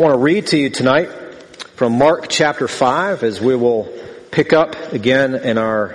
I 0.00 0.02
want 0.02 0.14
to 0.14 0.18
read 0.20 0.46
to 0.46 0.56
you 0.56 0.70
tonight 0.70 1.10
from 1.74 1.98
Mark 1.98 2.30
chapter 2.30 2.66
5 2.66 3.22
as 3.22 3.38
we 3.38 3.54
will 3.54 3.92
pick 4.30 4.54
up 4.54 4.94
again 4.94 5.34
in 5.34 5.58
our 5.58 5.94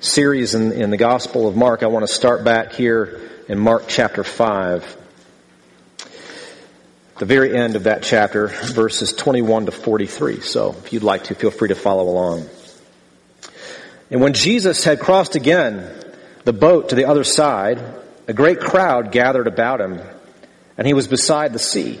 series 0.00 0.54
in, 0.54 0.72
in 0.72 0.88
the 0.88 0.96
Gospel 0.96 1.46
of 1.46 1.54
Mark. 1.54 1.82
I 1.82 1.88
want 1.88 2.06
to 2.06 2.10
start 2.10 2.44
back 2.44 2.72
here 2.72 3.20
in 3.50 3.58
Mark 3.58 3.88
chapter 3.88 4.24
5. 4.24 4.96
The 7.18 7.26
very 7.26 7.54
end 7.54 7.76
of 7.76 7.82
that 7.82 8.02
chapter, 8.02 8.46
verses 8.46 9.12
21 9.12 9.66
to 9.66 9.72
43. 9.72 10.40
So 10.40 10.70
if 10.70 10.94
you'd 10.94 11.02
like 11.02 11.24
to, 11.24 11.34
feel 11.34 11.50
free 11.50 11.68
to 11.68 11.74
follow 11.74 12.08
along. 12.08 12.48
And 14.10 14.22
when 14.22 14.32
Jesus 14.32 14.82
had 14.82 14.98
crossed 14.98 15.36
again 15.36 15.94
the 16.44 16.54
boat 16.54 16.88
to 16.88 16.94
the 16.94 17.04
other 17.04 17.22
side, 17.22 17.84
a 18.26 18.32
great 18.32 18.60
crowd 18.60 19.12
gathered 19.12 19.46
about 19.46 19.82
him, 19.82 20.00
and 20.78 20.86
he 20.86 20.94
was 20.94 21.06
beside 21.06 21.52
the 21.52 21.58
sea. 21.58 22.00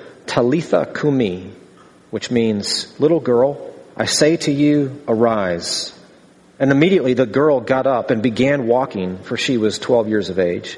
Talitha 0.25 0.91
Kumi, 0.93 1.51
which 2.09 2.31
means, 2.31 2.93
little 2.99 3.19
girl, 3.19 3.73
I 3.95 4.05
say 4.05 4.37
to 4.37 4.51
you, 4.51 5.01
arise. 5.07 5.93
And 6.59 6.71
immediately 6.71 7.13
the 7.13 7.25
girl 7.25 7.59
got 7.59 7.87
up 7.87 8.11
and 8.11 8.21
began 8.21 8.67
walking, 8.67 9.17
for 9.17 9.37
she 9.37 9.57
was 9.57 9.79
12 9.79 10.07
years 10.07 10.29
of 10.29 10.39
age. 10.39 10.77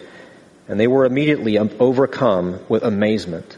And 0.68 0.80
they 0.80 0.88
were 0.88 1.06
immediately 1.06 1.58
um, 1.58 1.70
overcome 1.80 2.60
with 2.70 2.84
amazement. 2.84 3.58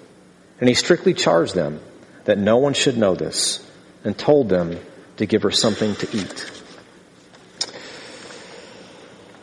And 0.60 0.68
he 0.68 0.76
strictly 0.76 1.14
charged 1.14 1.54
them 1.54 1.80
that 2.26 2.38
no 2.38 2.58
one 2.58 2.74
should 2.74 2.98
know 2.98 3.16
this 3.16 3.66
and 4.04 4.18
told 4.18 4.50
them 4.50 4.80
to 5.18 5.26
give 5.26 5.44
her 5.44 5.52
something 5.52 5.96
to 5.96 6.18
eat. 6.18 6.52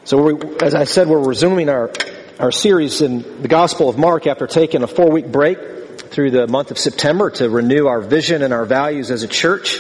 So, 0.05 0.21
we, 0.21 0.57
as 0.61 0.75
I 0.75 0.85
said, 0.85 1.09
we're 1.09 1.23
resuming 1.23 1.69
our, 1.69 1.93
our 2.39 2.51
series 2.51 3.01
in 3.01 3.43
the 3.43 3.49
Gospel 3.49 3.89
of 3.89 3.97
Mark 3.97 4.27
after 4.27 4.47
taking 4.47 4.83
a 4.83 4.87
four 4.87 5.11
week 5.11 5.27
break 5.27 5.59
through 5.99 6.31
the 6.31 6.47
month 6.47 6.71
of 6.71 6.79
September 6.79 7.31
to 7.31 7.49
renew 7.49 7.87
our 7.87 8.01
vision 8.01 8.43
and 8.43 8.53
our 8.53 8.65
values 8.65 9.11
as 9.11 9.23
a 9.23 9.29
church. 9.29 9.79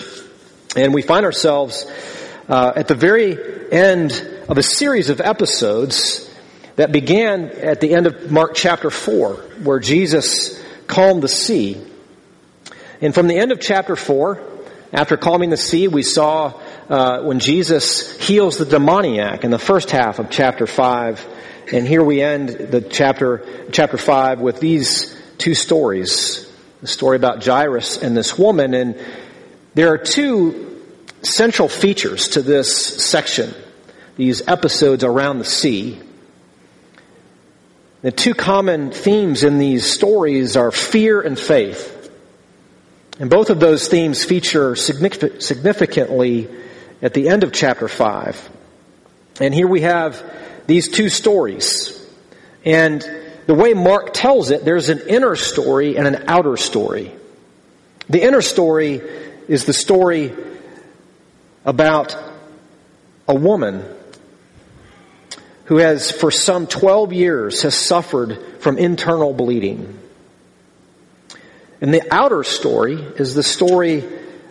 And 0.76 0.94
we 0.94 1.02
find 1.02 1.24
ourselves 1.26 1.86
uh, 2.48 2.72
at 2.74 2.88
the 2.88 2.94
very 2.94 3.72
end 3.72 4.12
of 4.48 4.58
a 4.58 4.62
series 4.62 5.10
of 5.10 5.20
episodes 5.20 6.28
that 6.76 6.92
began 6.92 7.50
at 7.50 7.80
the 7.80 7.94
end 7.94 8.06
of 8.06 8.30
Mark 8.30 8.54
chapter 8.54 8.90
4, 8.90 9.34
where 9.62 9.78
Jesus 9.78 10.62
calmed 10.86 11.22
the 11.22 11.28
sea. 11.28 11.82
And 13.00 13.14
from 13.14 13.26
the 13.26 13.36
end 13.36 13.52
of 13.52 13.60
chapter 13.60 13.96
4, 13.96 14.42
after 14.92 15.16
calming 15.16 15.50
the 15.50 15.56
sea, 15.56 15.88
we 15.88 16.02
saw 16.02 16.60
uh, 16.88 17.22
when 17.22 17.38
Jesus 17.38 18.18
heals 18.20 18.58
the 18.58 18.64
demoniac 18.64 19.44
in 19.44 19.50
the 19.50 19.58
first 19.58 19.90
half 19.90 20.18
of 20.18 20.30
chapter 20.30 20.66
5. 20.66 21.28
And 21.72 21.86
here 21.86 22.02
we 22.02 22.20
end 22.20 22.48
the 22.48 22.80
chapter, 22.82 23.68
chapter 23.72 23.96
5 23.96 24.40
with 24.40 24.60
these 24.60 25.22
two 25.42 25.54
stories. 25.56 26.48
The 26.82 26.86
story 26.86 27.16
about 27.16 27.44
Jairus 27.44 28.00
and 28.00 28.16
this 28.16 28.38
woman. 28.38 28.75
And 28.75 28.97
there 29.75 29.92
are 29.92 29.98
two 29.98 30.80
central 31.22 31.69
features 31.69 32.28
to 32.30 32.42
this 32.42 33.04
section, 33.04 33.53
these 34.16 34.47
episodes 34.47 35.03
around 35.03 35.38
the 35.38 35.44
sea. 35.44 36.00
The 38.03 38.12
two 38.12 38.34
common 38.34 38.92
themes 38.92 39.42
in 39.42 39.58
these 39.58 39.84
stories 39.84 40.56
are 40.56 40.70
fear 40.70 41.20
and 41.20 41.38
faith. 41.38 42.10
And 43.19 43.28
both 43.28 43.50
of 43.50 43.59
those 43.59 43.88
themes 43.88 44.24
feature 44.24 44.76
significantly 44.76 46.48
at 47.00 47.14
the 47.14 47.28
end 47.28 47.42
of 47.42 47.53
chapter 47.53 47.89
5. 47.89 48.50
And 49.41 49.53
here 49.53 49.66
we 49.66 49.80
have 49.80 50.22
these 50.68 50.89
two 50.89 51.09
stories. 51.09 51.98
And 52.65 53.22
the 53.53 53.59
way 53.59 53.75
Mark 53.75 54.15
tells 54.15 54.51
it, 54.51 54.65
there's 54.65 54.89
an 54.89 55.03
inner 55.10 55.37
story 55.37 55.99
and 55.99 56.07
an 56.07 56.25
outer 56.27 56.57
story. 56.57 57.13
The 58.09 58.22
inner 58.22 58.41
story 58.41 59.03
is 59.47 59.66
the 59.66 59.75
story 59.75 60.33
about 61.63 62.16
a 63.28 63.34
woman 63.34 63.84
who 65.66 65.77
has 65.77 66.10
for 66.10 66.31
some 66.31 66.66
12 66.66 67.13
years 67.13 67.60
has 67.60 67.75
suffered 67.75 68.43
from 68.60 68.78
internal 68.78 69.34
bleeding. 69.34 69.99
And 71.83 71.93
the 71.93 72.10
outer 72.10 72.45
story 72.45 72.95
is 72.95 73.34
the 73.34 73.43
story 73.43 74.03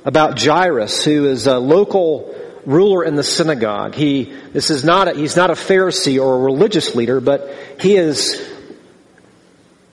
about 0.06 0.40
Jairus, 0.40 1.04
who 1.04 1.26
is 1.26 1.48
a 1.48 1.58
local 1.58 2.36
ruler 2.68 3.04
in 3.04 3.16
the 3.16 3.24
synagogue. 3.24 3.96
He, 3.96 4.26
this 4.54 4.70
is 4.70 4.84
not 4.84 5.08
a, 5.08 5.14
he's 5.14 5.36
not 5.36 5.50
a 5.50 5.56
Pharisee 5.56 6.24
or 6.24 6.36
a 6.36 6.40
religious 6.40 6.94
leader, 6.94 7.20
but 7.20 7.52
he 7.80 7.96
is, 7.96 8.51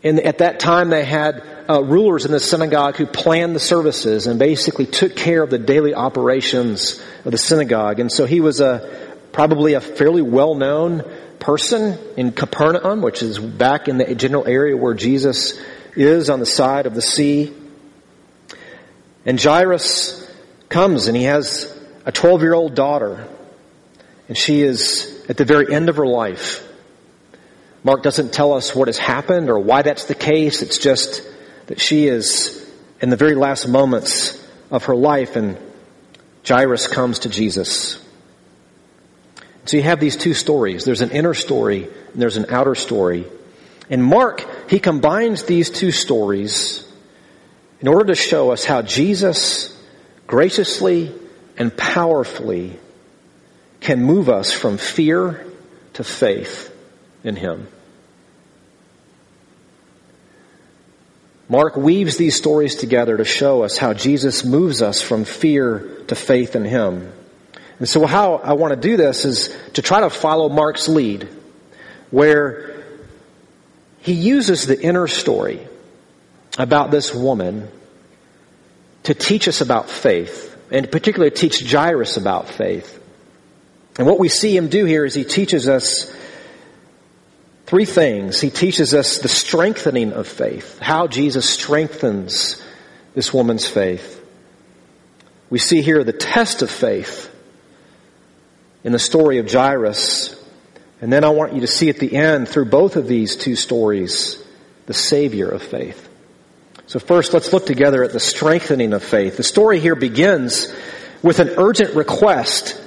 in, 0.03 0.21
at 0.21 0.39
that 0.39 0.61
time 0.61 0.91
they 0.91 1.05
had 1.05 1.43
uh, 1.69 1.83
rulers 1.83 2.25
in 2.25 2.33
the 2.33 2.41
synagogue 2.41 2.97
who 2.97 3.06
planned 3.06 3.55
the 3.55 3.61
services 3.61 4.27
and 4.27 4.39
basically 4.39 4.87
took 4.87 5.17
care 5.17 5.43
of 5.43 5.50
the 5.50 5.59
daily 5.59 5.95
operations 5.95 7.03
of 7.25 7.33
the 7.33 7.39
synagogue. 7.39 8.00
And 8.00 8.11
so 8.11 8.25
he 8.25 8.41
was 8.41 8.61
a 8.61 9.09
probably 9.33 9.75
a 9.75 9.81
fairly 9.81 10.23
well-known 10.23 11.05
person 11.39 11.99
in 12.17 12.33
Capernaum, 12.33 13.03
which 13.03 13.23
is 13.23 13.39
back 13.39 13.89
in 13.89 13.99
the 13.99 14.15
general 14.15 14.47
area 14.47 14.77
where 14.77 14.95
Jesus 14.95 15.61
is 15.95 16.31
on 16.31 16.41
the 16.41 16.47
side 16.47 16.87
of 16.87 16.95
the 16.95 17.03
sea. 17.03 17.53
And 19.27 19.41
Jairus 19.41 20.27
comes 20.69 21.06
and 21.06 21.17
he 21.17 21.25
has 21.25 21.77
a 22.06 22.12
12 22.12 22.43
year 22.43 22.55
old 22.55 22.75
daughter 22.75 23.29
and 24.29 24.37
she 24.37 24.62
is 24.62 25.25
at 25.29 25.37
the 25.37 25.45
very 25.45 25.73
end 25.73 25.89
of 25.89 25.97
her 25.97 26.06
life. 26.06 26.68
Mark 27.85 28.03
doesn't 28.03 28.33
tell 28.33 28.53
us 28.53 28.75
what 28.75 28.89
has 28.89 28.99
happened 28.99 29.49
or 29.49 29.59
why 29.59 29.83
that's 29.83 30.07
the 30.07 30.15
case. 30.15 30.63
It's 30.63 30.79
just 30.79 31.23
that 31.67 31.81
she 31.81 32.07
is 32.07 32.69
in 33.01 33.11
the 33.11 33.17
very 33.17 33.35
last 33.35 33.69
moments 33.69 34.45
of 34.71 34.85
her 34.85 34.97
life 34.97 35.37
and 35.37 35.57
Jairus 36.47 36.87
comes 36.89 37.21
to 37.21 37.29
Jesus. 37.29 38.05
So 39.67 39.77
you 39.77 39.83
have 39.83 40.01
these 40.01 40.17
two 40.17 40.35
stories. 40.35 40.85
There's 40.85 41.03
an 41.03 41.11
inner 41.11 41.35
story 41.35 41.85
and 41.85 42.21
there's 42.21 42.37
an 42.37 42.47
outer 42.49 42.75
story. 42.75 43.27
And 43.91 44.03
Mark, 44.03 44.71
he 44.71 44.81
combines 44.81 45.45
these 45.45 45.71
two 45.71 45.93
stories 45.93 46.85
in 47.81 47.89
order 47.89 48.07
to 48.07 48.15
show 48.15 48.51
us 48.51 48.65
how 48.65 48.83
Jesus 48.83 49.75
graciously 50.27 51.13
and 51.57 51.75
powerfully 51.77 52.79
can 53.81 54.03
move 54.03 54.29
us 54.29 54.53
from 54.53 54.79
fear 54.79 55.47
to 55.95 56.05
faith 56.05 56.75
in 57.25 57.37
Him. 57.37 57.69
Mark 61.49 61.76
weaves 61.76 62.17
these 62.17 62.37
stories 62.37 62.76
together 62.76 63.17
to 63.17 63.25
show 63.25 63.62
us 63.62 63.79
how 63.79 63.94
Jesus 63.94 64.44
moves 64.44 64.82
us 64.82 65.00
from 65.00 65.25
fear 65.25 66.05
to 66.09 66.15
faith 66.15 66.55
in 66.55 66.65
Him. 66.65 67.12
And 67.79 67.88
so 67.88 68.05
how 68.06 68.35
I 68.35 68.53
want 68.55 68.75
to 68.75 68.81
do 68.88 68.97
this 68.97 69.25
is 69.25 69.56
to 69.75 69.82
try 69.82 70.00
to 70.00 70.11
follow 70.11 70.49
Mark's 70.49 70.88
lead, 70.88 71.29
where 72.11 72.85
he 74.00 74.12
uses 74.12 74.67
the 74.67 74.81
inner 74.81 75.06
story 75.06 75.67
about 76.59 76.91
this 76.91 77.14
woman 77.14 77.69
to 79.05 79.14
teach 79.14 79.49
us 79.49 79.61
about 79.61 79.88
faith, 79.88 80.56
and 80.71 80.91
particularly 80.91 81.31
teach 81.31 81.71
Jairus 81.71 82.17
about 82.17 82.49
faith. 82.49 82.94
And 83.97 84.06
what 84.06 84.19
we 84.19 84.29
see 84.29 84.56
him 84.56 84.69
do 84.69 84.85
here 84.85 85.05
is 85.05 85.14
he 85.14 85.25
teaches 85.25 85.69
us 85.69 86.12
three 87.69 87.85
things. 87.85 88.41
He 88.41 88.49
teaches 88.49 88.94
us 88.94 89.19
the 89.19 89.29
strengthening 89.29 90.15
of 90.15 90.26
faith, 90.26 90.79
how 90.79 91.06
Jesus 91.06 91.47
strengthens 91.47 92.62
this 93.15 93.35
woman's 93.35 93.67
faith. 93.67 94.25
We 95.50 95.59
see 95.59 95.82
here 95.82 96.03
the 96.03 96.15
test 96.15 96.62
of 96.62 96.70
faith 96.70 97.31
in 98.85 98.93
the 98.93 98.99
story 98.99 99.37
of 99.37 99.53
Jairus. 99.53 100.35
And 101.03 101.12
then 101.12 101.25
I 101.25 101.29
want 101.29 101.53
you 101.53 101.61
to 101.61 101.67
see 101.67 101.91
at 101.91 101.99
the 101.99 102.17
end, 102.17 102.49
through 102.49 102.70
both 102.70 102.97
of 102.97 103.06
these 103.06 103.37
two 103.37 103.55
stories, 103.55 104.43
the 104.87 104.94
Savior 104.94 105.50
of 105.50 105.62
faith. 105.62 106.09
So 106.87 106.99
first, 106.99 107.35
let's 107.35 107.53
look 107.53 107.67
together 107.67 108.03
at 108.03 108.14
the 108.14 108.21
strengthening 108.21 108.94
of 108.94 109.05
faith. 109.05 109.37
The 109.37 109.43
story 109.43 109.79
here 109.79 109.94
begins 109.94 110.75
with 111.23 111.38
an 111.38 111.50
urgent 111.59 111.94
request 111.94 112.81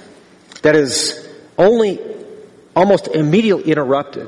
that 0.63 0.75
is 0.75 1.29
only 1.55 1.99
almost 2.75 3.09
immediately 3.09 3.71
interrupted 3.71 4.27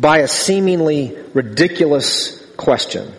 by 0.00 0.18
a 0.18 0.28
seemingly 0.28 1.16
ridiculous 1.34 2.44
question. 2.56 3.12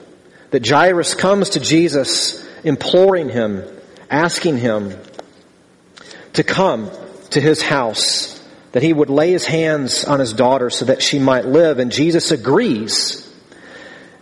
That 0.51 0.67
Jairus 0.67 1.13
comes 1.15 1.51
to 1.51 1.59
Jesus 1.59 2.45
imploring 2.63 3.29
him, 3.29 3.63
asking 4.09 4.57
him 4.57 4.95
to 6.33 6.43
come 6.43 6.89
to 7.31 7.41
his 7.41 7.61
house, 7.61 8.35
that 8.71 8.83
he 8.83 8.93
would 8.93 9.09
lay 9.09 9.31
his 9.31 9.45
hands 9.45 10.05
on 10.05 10.19
his 10.19 10.33
daughter 10.33 10.69
so 10.69 10.85
that 10.85 11.01
she 11.01 11.19
might 11.19 11.45
live. 11.45 11.79
And 11.79 11.91
Jesus 11.91 12.31
agrees. 12.31 13.25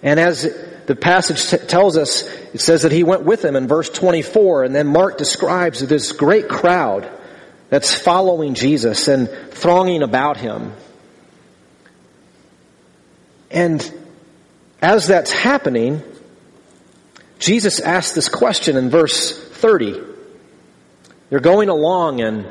And 0.01 0.19
as 0.19 0.43
the 0.85 0.95
passage 0.95 1.49
t- 1.49 1.65
tells 1.65 1.97
us, 1.97 2.23
it 2.53 2.61
says 2.61 2.83
that 2.83 2.91
he 2.91 3.03
went 3.03 3.23
with 3.23 3.43
him 3.43 3.55
in 3.55 3.67
verse 3.67 3.89
24. 3.89 4.63
And 4.63 4.75
then 4.75 4.87
Mark 4.87 5.17
describes 5.17 5.79
this 5.79 6.11
great 6.11 6.47
crowd 6.47 7.09
that's 7.69 7.93
following 7.93 8.53
Jesus 8.53 9.07
and 9.07 9.29
thronging 9.51 10.01
about 10.01 10.37
him. 10.37 10.73
And 13.49 13.91
as 14.81 15.07
that's 15.07 15.31
happening, 15.31 16.01
Jesus 17.39 17.79
asks 17.79 18.13
this 18.13 18.29
question 18.29 18.77
in 18.77 18.89
verse 18.89 19.37
30. 19.37 20.01
They're 21.29 21.39
going 21.39 21.69
along 21.69 22.21
and 22.21 22.45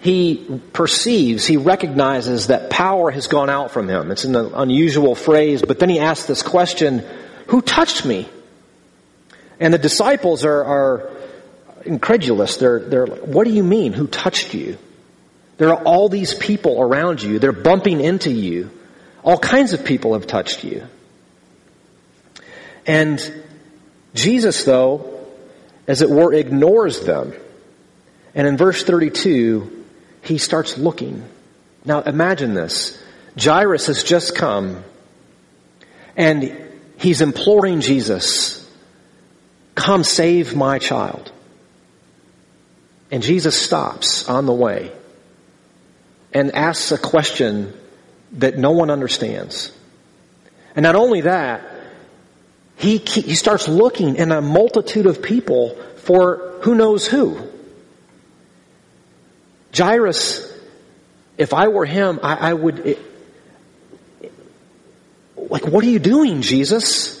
he 0.00 0.60
perceives, 0.72 1.46
he 1.46 1.56
recognizes 1.56 2.48
that 2.48 2.70
power 2.70 3.10
has 3.12 3.28
gone 3.28 3.48
out 3.48 3.70
from 3.70 3.88
him. 3.88 4.10
It's 4.10 4.24
an 4.24 4.34
unusual 4.34 5.14
phrase, 5.14 5.62
but 5.62 5.78
then 5.78 5.88
he 5.88 6.00
asks 6.00 6.26
this 6.26 6.42
question, 6.42 7.04
who 7.46 7.62
touched 7.62 8.04
me? 8.04 8.28
And 9.60 9.72
the 9.72 9.78
disciples 9.78 10.44
are, 10.44 10.64
are 10.64 11.10
incredulous. 11.84 12.56
They're, 12.56 12.80
they're 12.80 13.06
like, 13.06 13.20
what 13.20 13.44
do 13.46 13.52
you 13.52 13.62
mean? 13.62 13.92
Who 13.92 14.08
touched 14.08 14.54
you? 14.54 14.76
There 15.58 15.68
are 15.68 15.84
all 15.84 16.08
these 16.08 16.34
people 16.34 16.80
around 16.80 17.22
you. 17.22 17.38
They're 17.38 17.52
bumping 17.52 18.00
into 18.00 18.32
you. 18.32 18.70
All 19.24 19.38
kinds 19.38 19.72
of 19.72 19.84
people 19.84 20.14
have 20.14 20.26
touched 20.26 20.64
you. 20.64 20.86
And 22.86 23.42
Jesus, 24.14 24.64
though, 24.64 25.26
as 25.86 26.02
it 26.02 26.10
were, 26.10 26.32
ignores 26.32 27.00
them. 27.00 27.32
And 28.34 28.46
in 28.46 28.56
verse 28.56 28.82
32, 28.82 29.84
he 30.22 30.38
starts 30.38 30.78
looking. 30.78 31.24
Now 31.84 32.00
imagine 32.02 32.54
this. 32.54 33.00
Jairus 33.38 33.86
has 33.86 34.02
just 34.02 34.34
come 34.34 34.84
and 36.16 36.70
he's 36.98 37.20
imploring 37.20 37.80
Jesus, 37.80 38.68
come 39.74 40.04
save 40.04 40.54
my 40.54 40.78
child. 40.78 41.32
And 43.10 43.22
Jesus 43.22 43.60
stops 43.60 44.28
on 44.28 44.46
the 44.46 44.52
way 44.52 44.92
and 46.32 46.54
asks 46.54 46.92
a 46.92 46.98
question 46.98 47.74
that 48.32 48.56
no 48.56 48.72
one 48.72 48.90
understands. 48.90 49.72
And 50.74 50.84
not 50.84 50.94
only 50.94 51.22
that, 51.22 51.62
he, 52.76 52.96
he 52.98 53.34
starts 53.34 53.68
looking 53.68 54.16
in 54.16 54.32
a 54.32 54.40
multitude 54.40 55.06
of 55.06 55.22
people 55.22 55.76
for 55.96 56.58
who 56.62 56.74
knows 56.74 57.06
who. 57.06 57.38
Jairus, 59.76 60.50
if 61.38 61.54
I 61.54 61.68
were 61.68 61.84
him, 61.84 62.20
I, 62.22 62.50
I 62.50 62.54
would, 62.54 62.78
it, 62.80 62.98
like, 65.36 65.66
what 65.66 65.84
are 65.84 65.88
you 65.88 65.98
doing, 65.98 66.42
Jesus? 66.42 67.18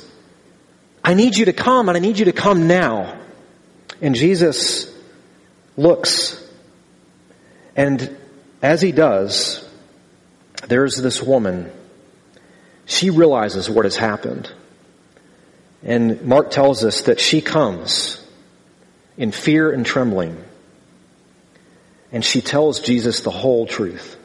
I 1.04 1.14
need 1.14 1.36
you 1.36 1.46
to 1.46 1.52
come 1.52 1.88
and 1.88 1.96
I 1.96 2.00
need 2.00 2.18
you 2.18 2.26
to 2.26 2.32
come 2.32 2.66
now. 2.66 3.18
And 4.00 4.14
Jesus 4.14 4.92
looks 5.76 6.42
and 7.76 8.16
as 8.60 8.82
he 8.82 8.92
does, 8.92 9.68
there's 10.68 10.96
this 10.96 11.22
woman. 11.22 11.70
She 12.86 13.10
realizes 13.10 13.68
what 13.68 13.84
has 13.84 13.96
happened. 13.96 14.50
And 15.82 16.22
Mark 16.22 16.50
tells 16.50 16.84
us 16.84 17.02
that 17.02 17.20
she 17.20 17.40
comes 17.40 18.24
in 19.16 19.32
fear 19.32 19.70
and 19.70 19.84
trembling 19.84 20.42
and 22.12 22.24
she 22.24 22.42
tells 22.42 22.80
Jesus 22.80 23.20
the 23.20 23.30
whole 23.30 23.66
truth. 23.66 24.16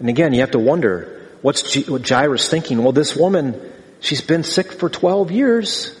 And 0.00 0.08
again, 0.08 0.32
you 0.32 0.40
have 0.40 0.52
to 0.52 0.58
wonder, 0.58 1.28
what's 1.42 1.76
what 1.86 2.08
Jairus 2.08 2.48
thinking? 2.48 2.82
Well, 2.82 2.92
this 2.92 3.14
woman, 3.14 3.60
she's 4.00 4.22
been 4.22 4.42
sick 4.42 4.72
for 4.72 4.88
12 4.88 5.30
years. 5.30 5.96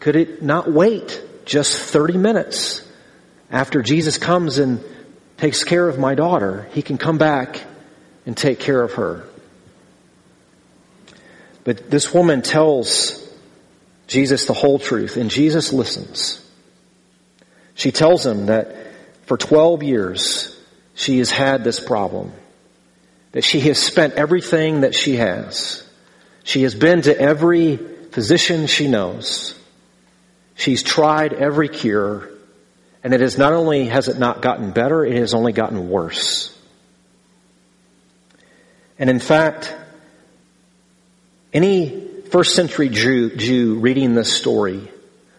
Could 0.00 0.16
it 0.16 0.42
not 0.42 0.72
wait 0.72 1.22
just 1.44 1.78
30 1.78 2.16
minutes 2.16 2.82
after 3.50 3.82
Jesus 3.82 4.18
comes 4.18 4.58
and 4.58 4.82
takes 5.42 5.64
care 5.64 5.88
of 5.88 5.98
my 5.98 6.14
daughter? 6.14 6.68
He 6.72 6.82
can 6.82 6.98
come 6.98 7.18
back 7.18 7.60
and 8.26 8.36
take 8.36 8.60
care 8.60 8.80
of 8.80 8.92
her. 8.92 9.24
But 11.64 11.90
this 11.90 12.14
woman 12.14 12.42
tells 12.42 13.28
Jesus 14.06 14.46
the 14.46 14.52
whole 14.52 14.78
truth, 14.78 15.16
and 15.16 15.32
Jesus 15.32 15.72
listens. 15.72 16.48
She 17.74 17.90
tells 17.90 18.24
him 18.24 18.46
that 18.46 18.76
for 19.26 19.36
12 19.36 19.82
years 19.82 20.56
she 20.94 21.18
has 21.18 21.32
had 21.32 21.64
this 21.64 21.80
problem. 21.80 22.30
That 23.32 23.42
she 23.42 23.58
has 23.62 23.80
spent 23.80 24.14
everything 24.14 24.82
that 24.82 24.94
she 24.94 25.16
has. 25.16 25.84
She 26.44 26.62
has 26.62 26.76
been 26.76 27.02
to 27.02 27.20
every 27.20 27.78
physician 28.12 28.68
she 28.68 28.86
knows. 28.86 29.58
She's 30.54 30.84
tried 30.84 31.32
every 31.32 31.68
cure. 31.68 32.31
And 33.04 33.12
it 33.14 33.20
is 33.20 33.36
not 33.36 33.52
only 33.52 33.86
has 33.86 34.08
it 34.08 34.18
not 34.18 34.42
gotten 34.42 34.70
better, 34.70 35.04
it 35.04 35.16
has 35.16 35.34
only 35.34 35.52
gotten 35.52 35.88
worse. 35.88 36.56
And 38.98 39.10
in 39.10 39.18
fact, 39.18 39.74
Any 41.52 42.00
first 42.30 42.54
century 42.54 42.88
Jew, 42.88 43.36
Jew 43.36 43.74
reading 43.78 44.14
this 44.14 44.32
story 44.32 44.88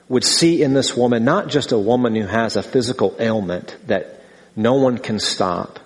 would 0.07 0.23
see 0.23 0.61
in 0.61 0.73
this 0.73 0.95
woman 0.95 1.25
not 1.25 1.47
just 1.47 1.71
a 1.71 1.77
woman 1.77 2.15
who 2.15 2.27
has 2.27 2.55
a 2.55 2.61
physical 2.63 3.15
ailment 3.19 3.75
that 3.87 4.23
no 4.55 4.75
one 4.75 4.99
can 4.99 5.19
stop, 5.19 5.79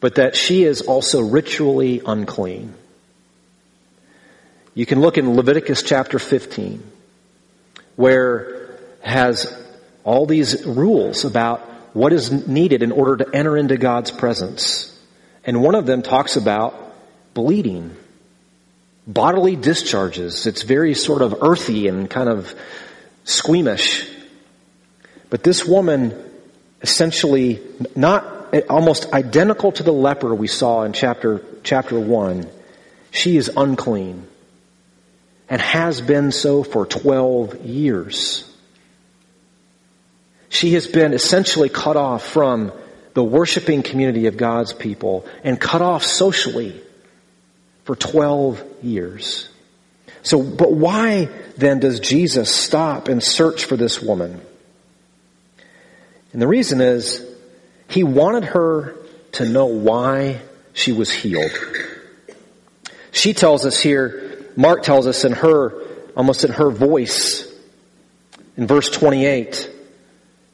but 0.00 0.16
that 0.16 0.36
she 0.36 0.64
is 0.64 0.82
also 0.82 1.22
ritually 1.22 2.02
unclean. 2.04 2.74
You 4.74 4.84
can 4.84 5.00
look 5.00 5.16
in 5.16 5.34
Leviticus 5.34 5.82
chapter 5.82 6.18
15, 6.18 6.82
where 7.96 8.78
has 9.00 9.63
all 10.04 10.26
these 10.26 10.64
rules 10.64 11.24
about 11.24 11.60
what 11.94 12.12
is 12.12 12.46
needed 12.46 12.82
in 12.82 12.92
order 12.92 13.24
to 13.24 13.34
enter 13.34 13.56
into 13.56 13.76
God's 13.76 14.10
presence. 14.10 14.90
And 15.44 15.62
one 15.62 15.74
of 15.74 15.86
them 15.86 16.02
talks 16.02 16.36
about 16.36 16.74
bleeding 17.34 17.96
bodily 19.06 19.56
discharges. 19.56 20.46
It's 20.46 20.62
very 20.62 20.94
sort 20.94 21.22
of 21.22 21.36
earthy 21.42 21.88
and 21.88 22.08
kind 22.08 22.28
of 22.28 22.54
squeamish. 23.24 24.08
But 25.30 25.42
this 25.42 25.64
woman 25.64 26.14
essentially 26.80 27.60
not 27.96 28.54
almost 28.68 29.12
identical 29.12 29.72
to 29.72 29.82
the 29.82 29.92
leper 29.92 30.34
we 30.34 30.46
saw 30.46 30.82
in 30.82 30.92
chapter 30.92 31.42
chapter 31.62 31.98
1. 31.98 32.48
She 33.10 33.36
is 33.36 33.50
unclean 33.56 34.26
and 35.48 35.60
has 35.60 36.00
been 36.00 36.30
so 36.30 36.62
for 36.62 36.86
12 36.86 37.64
years. 37.64 38.50
She 40.64 40.72
has 40.72 40.86
been 40.86 41.12
essentially 41.12 41.68
cut 41.68 41.98
off 41.98 42.24
from 42.24 42.72
the 43.12 43.22
worshiping 43.22 43.82
community 43.82 44.28
of 44.28 44.38
God's 44.38 44.72
people 44.72 45.26
and 45.42 45.60
cut 45.60 45.82
off 45.82 46.02
socially 46.02 46.80
for 47.84 47.94
12 47.94 48.64
years. 48.82 49.50
So, 50.22 50.42
but 50.42 50.72
why 50.72 51.28
then 51.58 51.80
does 51.80 52.00
Jesus 52.00 52.50
stop 52.50 53.08
and 53.08 53.22
search 53.22 53.66
for 53.66 53.76
this 53.76 54.00
woman? 54.00 54.40
And 56.32 56.40
the 56.40 56.48
reason 56.48 56.80
is 56.80 57.22
he 57.88 58.02
wanted 58.02 58.44
her 58.44 58.96
to 59.32 59.46
know 59.46 59.66
why 59.66 60.40
she 60.72 60.92
was 60.92 61.12
healed. 61.12 61.52
She 63.12 63.34
tells 63.34 63.66
us 63.66 63.78
here, 63.78 64.48
Mark 64.56 64.82
tells 64.82 65.06
us 65.06 65.26
in 65.26 65.32
her, 65.32 65.78
almost 66.16 66.42
in 66.42 66.52
her 66.52 66.70
voice, 66.70 67.46
in 68.56 68.66
verse 68.66 68.88
28, 68.88 69.72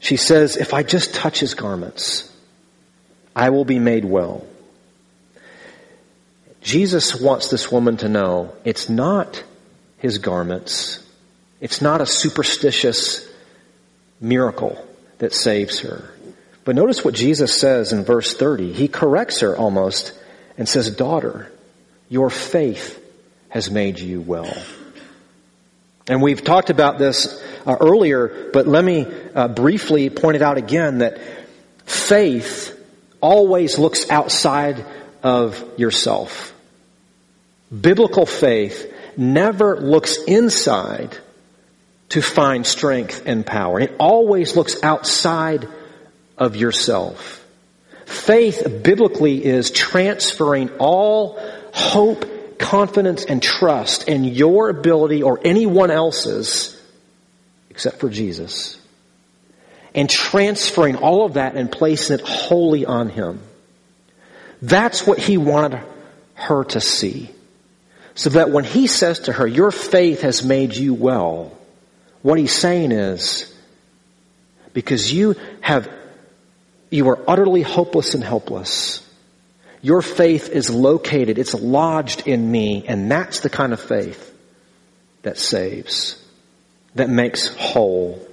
she 0.01 0.17
says, 0.17 0.57
if 0.57 0.73
I 0.73 0.81
just 0.81 1.13
touch 1.13 1.39
his 1.39 1.53
garments, 1.53 2.27
I 3.35 3.51
will 3.51 3.65
be 3.65 3.77
made 3.77 4.03
well. 4.03 4.45
Jesus 6.61 7.21
wants 7.21 7.49
this 7.49 7.71
woman 7.71 7.97
to 7.97 8.09
know 8.09 8.53
it's 8.65 8.89
not 8.89 9.43
his 9.99 10.17
garments. 10.17 11.05
It's 11.59 11.81
not 11.81 12.01
a 12.01 12.07
superstitious 12.07 13.29
miracle 14.19 14.83
that 15.19 15.33
saves 15.33 15.79
her. 15.81 16.09
But 16.65 16.75
notice 16.75 17.05
what 17.05 17.13
Jesus 17.13 17.55
says 17.55 17.93
in 17.93 18.03
verse 18.03 18.35
30. 18.35 18.73
He 18.73 18.87
corrects 18.87 19.41
her 19.41 19.55
almost 19.55 20.13
and 20.57 20.67
says, 20.67 20.89
daughter, 20.95 21.51
your 22.09 22.31
faith 22.31 22.99
has 23.49 23.69
made 23.69 23.99
you 23.99 24.19
well. 24.19 24.51
And 26.11 26.21
we've 26.21 26.43
talked 26.43 26.69
about 26.69 26.99
this 26.99 27.41
uh, 27.65 27.77
earlier, 27.79 28.49
but 28.51 28.67
let 28.67 28.83
me 28.83 29.07
uh, 29.33 29.47
briefly 29.47 30.09
point 30.09 30.35
it 30.35 30.41
out 30.41 30.57
again 30.57 30.97
that 30.97 31.21
faith 31.85 32.77
always 33.21 33.79
looks 33.79 34.09
outside 34.09 34.85
of 35.23 35.79
yourself. 35.79 36.53
Biblical 37.71 38.25
faith 38.25 38.93
never 39.15 39.79
looks 39.79 40.17
inside 40.27 41.17
to 42.09 42.21
find 42.21 42.67
strength 42.67 43.23
and 43.25 43.45
power. 43.45 43.79
It 43.79 43.95
always 43.97 44.57
looks 44.57 44.83
outside 44.83 45.65
of 46.37 46.57
yourself. 46.57 47.41
Faith 48.05 48.81
biblically 48.83 49.45
is 49.45 49.71
transferring 49.71 50.71
all 50.77 51.39
hope, 51.71 52.25
confidence, 52.61 53.25
and 53.25 53.41
trust 53.41 54.07
in 54.07 54.23
your 54.23 54.69
ability 54.69 55.23
or 55.23 55.39
anyone 55.43 55.91
else's 55.91 56.77
except 57.69 57.99
for 57.99 58.09
Jesus. 58.09 58.79
And 59.93 60.09
transferring 60.09 60.95
all 60.95 61.25
of 61.25 61.33
that 61.33 61.55
and 61.55 61.71
placing 61.71 62.19
it 62.19 62.25
wholly 62.25 62.85
on 62.85 63.09
Him. 63.09 63.41
That's 64.61 65.05
what 65.05 65.19
He 65.19 65.37
wanted 65.37 65.81
her 66.35 66.63
to 66.65 66.81
see. 66.81 67.29
So 68.15 68.31
that 68.31 68.49
when 68.49 68.63
he 68.63 68.87
says 68.87 69.21
to 69.21 69.33
her, 69.33 69.47
your 69.47 69.71
faith 69.71 70.21
has 70.21 70.43
made 70.43 70.75
you 70.75 70.93
well, 70.93 71.57
what 72.21 72.37
he's 72.37 72.53
saying 72.53 72.91
is, 72.91 73.51
because 74.73 75.11
you 75.11 75.35
have, 75.61 75.89
you 76.89 77.07
are 77.09 77.19
utterly 77.27 77.61
hopeless 77.61 78.13
and 78.13 78.23
helpless. 78.23 79.07
Your 79.81 80.01
faith 80.01 80.49
is 80.49 80.69
located, 80.69 81.39
it's 81.39 81.55
lodged 81.55 82.27
in 82.27 82.51
me, 82.51 82.85
and 82.87 83.09
that's 83.09 83.39
the 83.39 83.49
kind 83.49 83.73
of 83.73 83.79
faith 83.79 84.27
that 85.23 85.37
saves, 85.37 86.23
that 86.95 87.09
makes 87.09 87.47
whole. 87.47 88.27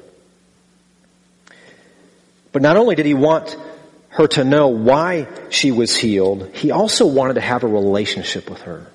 But 2.52 2.62
not 2.62 2.76
only 2.76 2.94
did 2.94 3.06
he 3.06 3.14
want 3.14 3.56
her 4.10 4.26
to 4.26 4.44
know 4.44 4.68
why 4.68 5.28
she 5.50 5.70
was 5.70 5.96
healed, 5.96 6.50
he 6.54 6.70
also 6.70 7.06
wanted 7.06 7.34
to 7.34 7.40
have 7.40 7.62
a 7.62 7.68
relationship 7.68 8.50
with 8.50 8.62
her. 8.62 8.90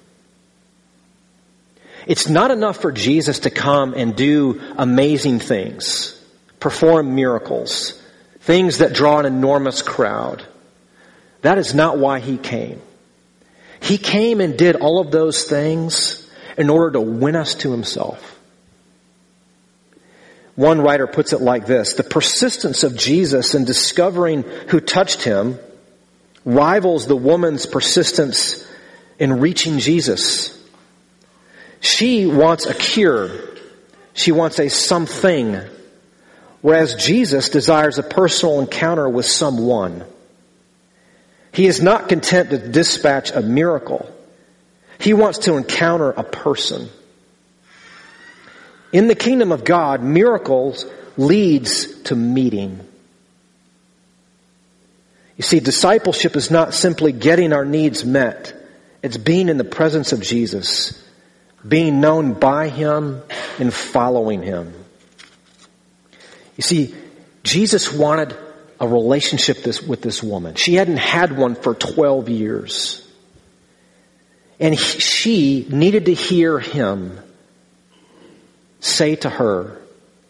It's 2.06 2.28
not 2.28 2.52
enough 2.52 2.78
for 2.78 2.92
Jesus 2.92 3.40
to 3.40 3.50
come 3.50 3.94
and 3.94 4.16
do 4.16 4.62
amazing 4.78 5.40
things, 5.40 6.20
perform 6.60 7.16
miracles, 7.16 8.00
things 8.42 8.80
that 8.80 8.94
draw 8.94 9.20
an 9.20 9.26
enormous 9.26 9.82
crowd. 9.82 10.46
That 11.44 11.58
is 11.58 11.76
not 11.76 11.98
why 11.98 12.20
he 12.20 12.38
came. 12.38 12.82
He 13.82 13.98
came 13.98 14.42
and 14.42 14.58
did 14.58 14.78
all 14.78 15.00
of 15.00 15.12
those 15.12 15.44
things 15.44 16.28
in 16.58 16.70
order 16.70 16.92
to 16.92 17.02
win 17.02 17.36
us 17.36 17.56
to 17.56 17.72
himself. 17.72 18.40
One 20.56 20.82
writer 20.82 21.06
puts 21.06 21.34
it 21.34 21.42
like 21.42 21.66
this, 21.66 21.94
the 21.94 22.04
persistence 22.04 22.84
of 22.84 22.96
Jesus 22.96 23.56
in 23.56 23.66
discovering 23.66 24.44
who 24.70 24.80
touched 24.80 25.24
him 25.24 25.60
rivals 26.46 27.08
the 27.08 27.16
woman's 27.16 27.66
persistence 27.66 28.66
in 29.20 29.40
reaching 29.40 29.80
Jesus. 29.80 30.58
She 31.82 32.26
wants 32.26 32.66
a 32.68 32.74
cure. 32.74 33.32
She 34.14 34.32
wants 34.32 34.60
a 34.60 34.70
something. 34.70 35.60
Whereas 36.62 36.96
Jesus 36.96 37.50
desires 37.50 37.98
a 37.98 38.04
personal 38.04 38.62
encounter 38.62 39.10
with 39.10 39.26
someone. 39.26 40.06
He 41.54 41.68
is 41.68 41.82
not 41.82 42.10
content 42.10 42.50
to 42.50 42.58
dispatch 42.58 43.32
a 43.32 43.42
miracle. 43.42 44.10
He 45.00 45.14
wants 45.14 45.40
to 45.40 45.56
encounter 45.56 46.10
a 46.10 46.24
person. 46.24 46.90
In 48.92 49.08
the 49.08 49.16
kingdom 49.16 49.52
of 49.52 49.64
God, 49.64 50.02
miracles 50.02 50.86
leads 51.18 52.02
to 52.04 52.16
meeting. 52.16 52.80
You 55.38 55.44
see, 55.44 55.60
discipleship 55.60 56.36
is 56.36 56.52
not 56.52 56.74
simply 56.74 57.12
getting 57.12 57.54
our 57.54 57.66
needs 57.66 58.04
met. 58.04 58.54
It's 59.02 59.18
being 59.18 59.50
in 59.50 59.58
the 59.58 59.64
presence 59.64 60.12
of 60.12 60.22
Jesus 60.22 61.04
being 61.68 62.02
known 62.02 62.34
by 62.34 62.70
Him 62.70 63.22
and 63.60 63.74
following 63.74 64.42
Him. 64.42 64.74
You 66.58 66.62
see, 66.62 66.94
Jesus 67.44 67.92
wanted 67.92 68.38
a 68.84 68.88
relationship 68.88 69.64
this, 69.64 69.82
with 69.82 70.02
this 70.02 70.22
woman. 70.22 70.56
She 70.56 70.74
hadn't 70.74 70.98
had 70.98 71.38
one 71.38 71.56
for 71.56 71.74
12 71.74 72.28
years. 72.28 73.10
And 74.60 74.74
he, 74.74 75.00
she 75.00 75.66
needed 75.70 76.08
to 76.08 76.14
hear 76.14 76.60
him 76.60 77.18
say 78.82 79.16
to 79.16 79.30
her 79.30 79.80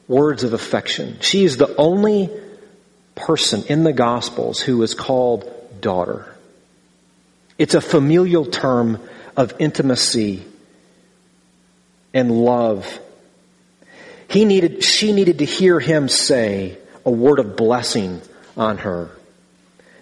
words 0.07 0.43
of 0.43 0.53
affection. 0.53 1.17
She 1.21 1.43
is 1.43 1.57
the 1.57 1.75
only 1.77 2.29
person 3.15 3.63
in 3.69 3.83
the 3.83 3.91
Gospels 3.91 4.59
who 4.59 4.83
is 4.83 4.93
called 4.93 5.51
daughter. 5.81 6.31
It's 7.57 7.73
a 7.73 7.81
familial 7.81 8.45
term 8.45 8.99
of 9.35 9.55
intimacy 9.57 10.45
and 12.13 12.31
love. 12.31 12.99
He 14.27 14.45
needed, 14.45 14.83
she 14.83 15.11
needed 15.11 15.39
to 15.39 15.45
hear 15.45 15.79
him 15.79 16.07
say 16.07 16.77
a 17.03 17.09
word 17.09 17.39
of 17.39 17.55
blessing 17.55 18.21
on 18.55 18.77
her. 18.79 19.09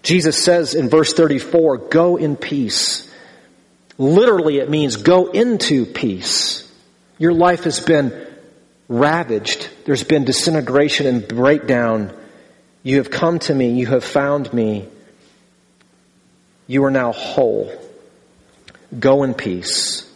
Jesus 0.03 0.43
says 0.43 0.73
in 0.73 0.89
verse 0.89 1.13
34, 1.13 1.77
go 1.89 2.17
in 2.17 2.35
peace. 2.35 3.09
Literally 3.97 4.57
it 4.57 4.69
means 4.69 4.97
go 4.97 5.27
into 5.27 5.85
peace. 5.85 6.67
Your 7.17 7.33
life 7.33 7.65
has 7.65 7.79
been 7.79 8.27
ravaged. 8.87 9.69
There's 9.85 10.03
been 10.03 10.25
disintegration 10.25 11.05
and 11.05 11.27
breakdown. 11.27 12.11
You 12.83 12.97
have 12.97 13.11
come 13.11 13.39
to 13.39 13.53
me. 13.53 13.79
You 13.79 13.87
have 13.87 14.03
found 14.03 14.51
me. 14.51 14.87
You 16.67 16.83
are 16.85 16.91
now 16.91 17.11
whole. 17.11 17.71
Go 18.97 19.23
in 19.23 19.33
peace. 19.33 20.09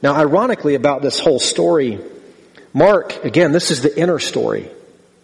Now, 0.00 0.14
ironically 0.14 0.74
about 0.76 1.02
this 1.02 1.18
whole 1.18 1.40
story, 1.40 1.98
Mark, 2.72 3.24
again, 3.24 3.52
this 3.52 3.70
is 3.70 3.82
the 3.82 4.00
inner 4.00 4.18
story, 4.18 4.70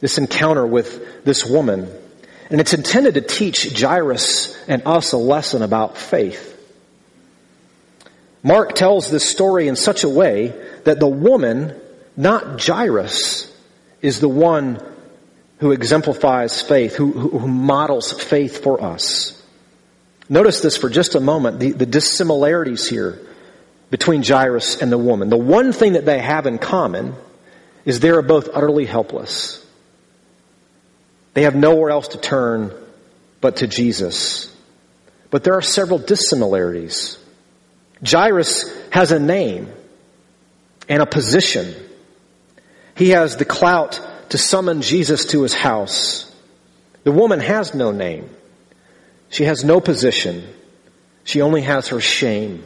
this 0.01 0.19
encounter 0.19 0.67
with 0.67 1.25
this 1.25 1.45
woman. 1.45 1.89
And 2.55 2.61
it's 2.61 2.73
intended 2.73 3.15
to 3.15 3.21
teach 3.21 3.81
Jairus 3.81 4.57
and 4.69 4.87
us 4.87 5.11
a 5.11 5.17
lesson 5.17 5.63
about 5.63 5.99
faith. 5.99 6.57
Mark 8.45 8.77
tells 8.77 9.11
this 9.11 9.29
story 9.29 9.67
in 9.67 9.75
such 9.75 10.05
a 10.05 10.09
way 10.09 10.55
that 10.85 11.01
the 11.01 11.09
woman, 11.09 11.75
not 12.17 12.65
Jairus, 12.65 13.53
is 14.03 14.21
the 14.21 14.29
one 14.29 14.81
who 15.59 15.73
exemplifies 15.73 16.63
faith, 16.63 16.95
who, 16.95 17.11
who, 17.11 17.49
models 17.49 18.13
faith 18.13 18.63
for 18.63 18.81
us. 18.81 19.43
Notice 20.29 20.61
this 20.61 20.77
for 20.77 20.89
just 20.89 21.17
a 21.17 21.21
moment, 21.21 21.59
the, 21.59 21.73
the 21.73 21.87
dissimilarities 21.87 22.89
here 22.89 23.19
between 23.91 24.23
Jairus 24.23 24.81
and 24.81 24.93
the 24.93 24.97
woman. 24.97 25.29
The 25.29 25.37
one 25.37 25.73
thing 25.73 25.95
that 25.95 26.07
they 26.07 26.21
have 26.21 26.47
in 26.47 26.59
common 26.59 27.17
is 27.85 27.99
they 27.99 28.11
are 28.11 28.23
both 28.23 28.49
utterly 28.55 28.87
helpless. 28.87 29.64
They 31.35 31.43
have 31.43 31.57
nowhere 31.57 31.91
else 31.91 32.09
to 32.09 32.19
turn 32.19 32.73
but 33.41 33.57
to 33.57 33.67
Jesus. 33.67 34.51
But 35.31 35.45
there 35.45 35.55
are 35.55 35.63
several 35.63 35.99
dissimilarities. 35.99 37.19
Jairus 38.05 38.73
has 38.91 39.11
a 39.11 39.19
name 39.19 39.69
and 40.89 41.03
a 41.03 41.07
position. 41.07 41.75
He 42.97 43.11
has 43.11 43.37
the 43.37 43.45
clout 43.45 44.01
to 44.31 44.39
summon 44.39 44.81
Jesus 44.81 45.27
to 45.27 45.43
his 45.43 45.53
house. 45.53 46.33
The 47.03 47.13
woman 47.13 47.41
has 47.41 47.75
no 47.75 47.91
name. 47.91 48.31
She 49.29 49.45
has 49.45 49.65
no 49.65 49.81
position. 49.81 50.47
She 51.25 51.43
only 51.43 51.63
has 51.63 51.89
her 51.89 52.01
shame. 52.01 52.63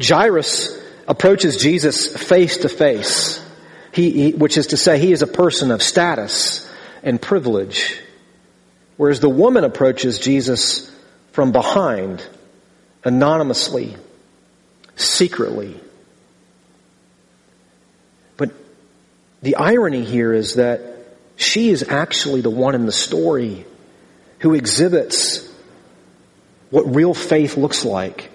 Jairus 0.00 0.80
approaches 1.08 1.56
Jesus 1.56 2.14
face 2.16 2.58
to 2.58 2.68
face, 2.68 3.44
he, 3.92 4.32
which 4.32 4.56
is 4.56 4.68
to 4.68 4.76
say, 4.76 4.98
he 4.98 5.10
is 5.10 5.22
a 5.22 5.26
person 5.26 5.70
of 5.70 5.82
status 5.82 6.65
and 7.06 7.22
privilege, 7.22 7.98
whereas 8.96 9.20
the 9.20 9.28
woman 9.28 9.62
approaches 9.62 10.18
Jesus 10.18 10.90
from 11.30 11.52
behind, 11.52 12.26
anonymously, 13.04 13.96
secretly. 14.96 15.80
But 18.36 18.50
the 19.40 19.54
irony 19.54 20.04
here 20.04 20.32
is 20.32 20.54
that 20.56 20.80
she 21.36 21.70
is 21.70 21.84
actually 21.88 22.40
the 22.40 22.50
one 22.50 22.74
in 22.74 22.86
the 22.86 22.92
story 22.92 23.64
who 24.40 24.54
exhibits 24.54 25.48
what 26.70 26.92
real 26.92 27.14
faith 27.14 27.56
looks 27.56 27.84
like. 27.84 28.30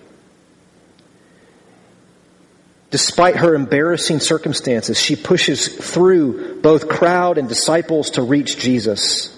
Despite 2.91 3.37
her 3.37 3.55
embarrassing 3.55 4.19
circumstances, 4.19 4.99
she 4.99 5.15
pushes 5.15 5.67
through 5.67 6.61
both 6.61 6.89
crowd 6.89 7.37
and 7.37 7.47
disciples 7.47 8.11
to 8.11 8.21
reach 8.21 8.57
Jesus. 8.57 9.35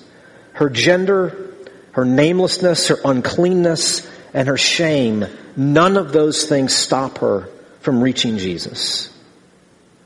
Her 0.54 0.72
gender, 0.72 1.54
her 1.92 2.04
namelessness, 2.04 2.88
her 2.88 2.98
uncleanness, 3.06 4.10
and 4.34 4.48
her 4.48 4.58
shame, 4.58 5.28
none 5.56 5.98
of 5.98 6.12
those 6.12 6.46
things 6.46 6.76
stop 6.76 7.20
her 7.20 7.48
from 7.82 8.02
reaching 8.02 8.40
Jesus. 8.40 9.16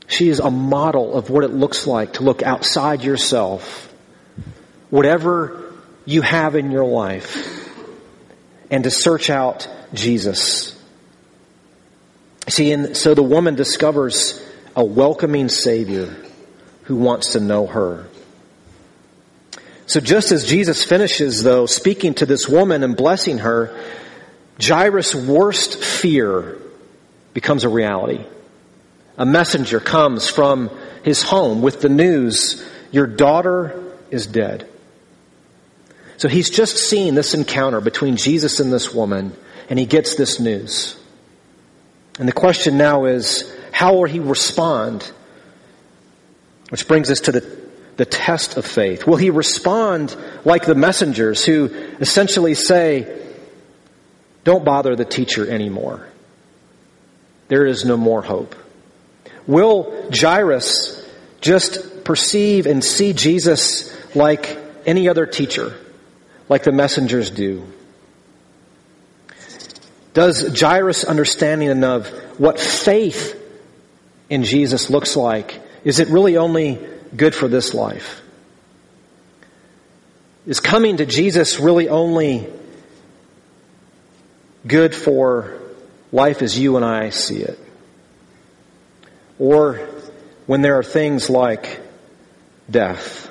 She 0.06 0.28
is 0.28 0.40
a 0.40 0.50
model 0.50 1.14
of 1.14 1.30
what 1.30 1.44
it 1.44 1.52
looks 1.52 1.86
like 1.86 2.14
to 2.14 2.24
look 2.24 2.42
outside 2.42 3.02
yourself, 3.02 3.92
whatever 4.90 5.72
you 6.04 6.20
have 6.20 6.54
in 6.54 6.70
your 6.70 6.84
life, 6.84 7.66
and 8.70 8.84
to 8.84 8.90
search 8.90 9.30
out 9.30 9.68
Jesus. 9.94 10.77
See, 12.48 12.72
and 12.72 12.96
so 12.96 13.14
the 13.14 13.22
woman 13.22 13.54
discovers 13.54 14.42
a 14.74 14.84
welcoming 14.84 15.48
Savior 15.48 16.16
who 16.84 16.96
wants 16.96 17.32
to 17.32 17.40
know 17.40 17.66
her. 17.66 18.08
So 19.86 20.00
just 20.00 20.32
as 20.32 20.46
Jesus 20.46 20.84
finishes, 20.84 21.42
though, 21.42 21.66
speaking 21.66 22.14
to 22.14 22.26
this 22.26 22.48
woman 22.48 22.82
and 22.82 22.96
blessing 22.96 23.38
her, 23.38 23.78
Jairus' 24.60 25.14
worst 25.14 25.82
fear 25.82 26.58
becomes 27.32 27.64
a 27.64 27.68
reality. 27.68 28.24
A 29.16 29.24
messenger 29.24 29.80
comes 29.80 30.28
from 30.28 30.70
his 31.04 31.22
home 31.22 31.62
with 31.62 31.80
the 31.80 31.88
news, 31.88 32.62
your 32.90 33.06
daughter 33.06 33.82
is 34.10 34.26
dead. 34.26 34.68
So 36.18 36.28
he's 36.28 36.50
just 36.50 36.76
seen 36.76 37.14
this 37.14 37.32
encounter 37.32 37.80
between 37.80 38.16
Jesus 38.16 38.60
and 38.60 38.72
this 38.72 38.92
woman, 38.92 39.34
and 39.70 39.78
he 39.78 39.86
gets 39.86 40.16
this 40.16 40.40
news. 40.40 40.97
And 42.18 42.28
the 42.28 42.32
question 42.32 42.76
now 42.76 43.04
is, 43.04 43.50
how 43.72 43.94
will 43.94 44.04
he 44.04 44.18
respond? 44.18 45.10
Which 46.70 46.86
brings 46.88 47.10
us 47.10 47.20
to 47.20 47.32
the, 47.32 47.58
the 47.96 48.04
test 48.04 48.56
of 48.56 48.66
faith. 48.66 49.06
Will 49.06 49.16
he 49.16 49.30
respond 49.30 50.16
like 50.44 50.66
the 50.66 50.74
messengers 50.74 51.44
who 51.44 51.66
essentially 52.00 52.54
say, 52.54 53.18
don't 54.44 54.64
bother 54.64 54.96
the 54.96 55.04
teacher 55.04 55.48
anymore. 55.48 56.08
There 57.48 57.66
is 57.66 57.84
no 57.84 57.96
more 57.96 58.22
hope. 58.22 58.56
Will 59.46 60.08
Jairus 60.10 61.06
just 61.40 62.04
perceive 62.04 62.66
and 62.66 62.82
see 62.82 63.12
Jesus 63.12 63.94
like 64.14 64.58
any 64.86 65.08
other 65.08 65.26
teacher, 65.26 65.74
like 66.48 66.64
the 66.64 66.72
messengers 66.72 67.30
do? 67.30 67.66
Does 70.14 70.58
Jairus 70.58 71.04
understanding 71.04 71.84
of 71.84 72.08
what 72.38 72.58
faith 72.58 73.34
in 74.30 74.44
Jesus 74.44 74.90
looks 74.90 75.16
like, 75.16 75.60
is 75.84 76.00
it 76.00 76.08
really 76.08 76.36
only 76.36 76.78
good 77.16 77.34
for 77.34 77.48
this 77.48 77.74
life? 77.74 78.22
Is 80.46 80.60
coming 80.60 80.96
to 80.98 81.06
Jesus 81.06 81.60
really 81.60 81.88
only 81.88 82.48
good 84.66 84.94
for 84.94 85.60
life 86.10 86.42
as 86.42 86.58
you 86.58 86.76
and 86.76 86.84
I 86.84 87.10
see 87.10 87.38
it? 87.38 87.58
Or 89.38 89.88
when 90.46 90.62
there 90.62 90.78
are 90.78 90.82
things 90.82 91.30
like 91.30 91.80
death, 92.70 93.30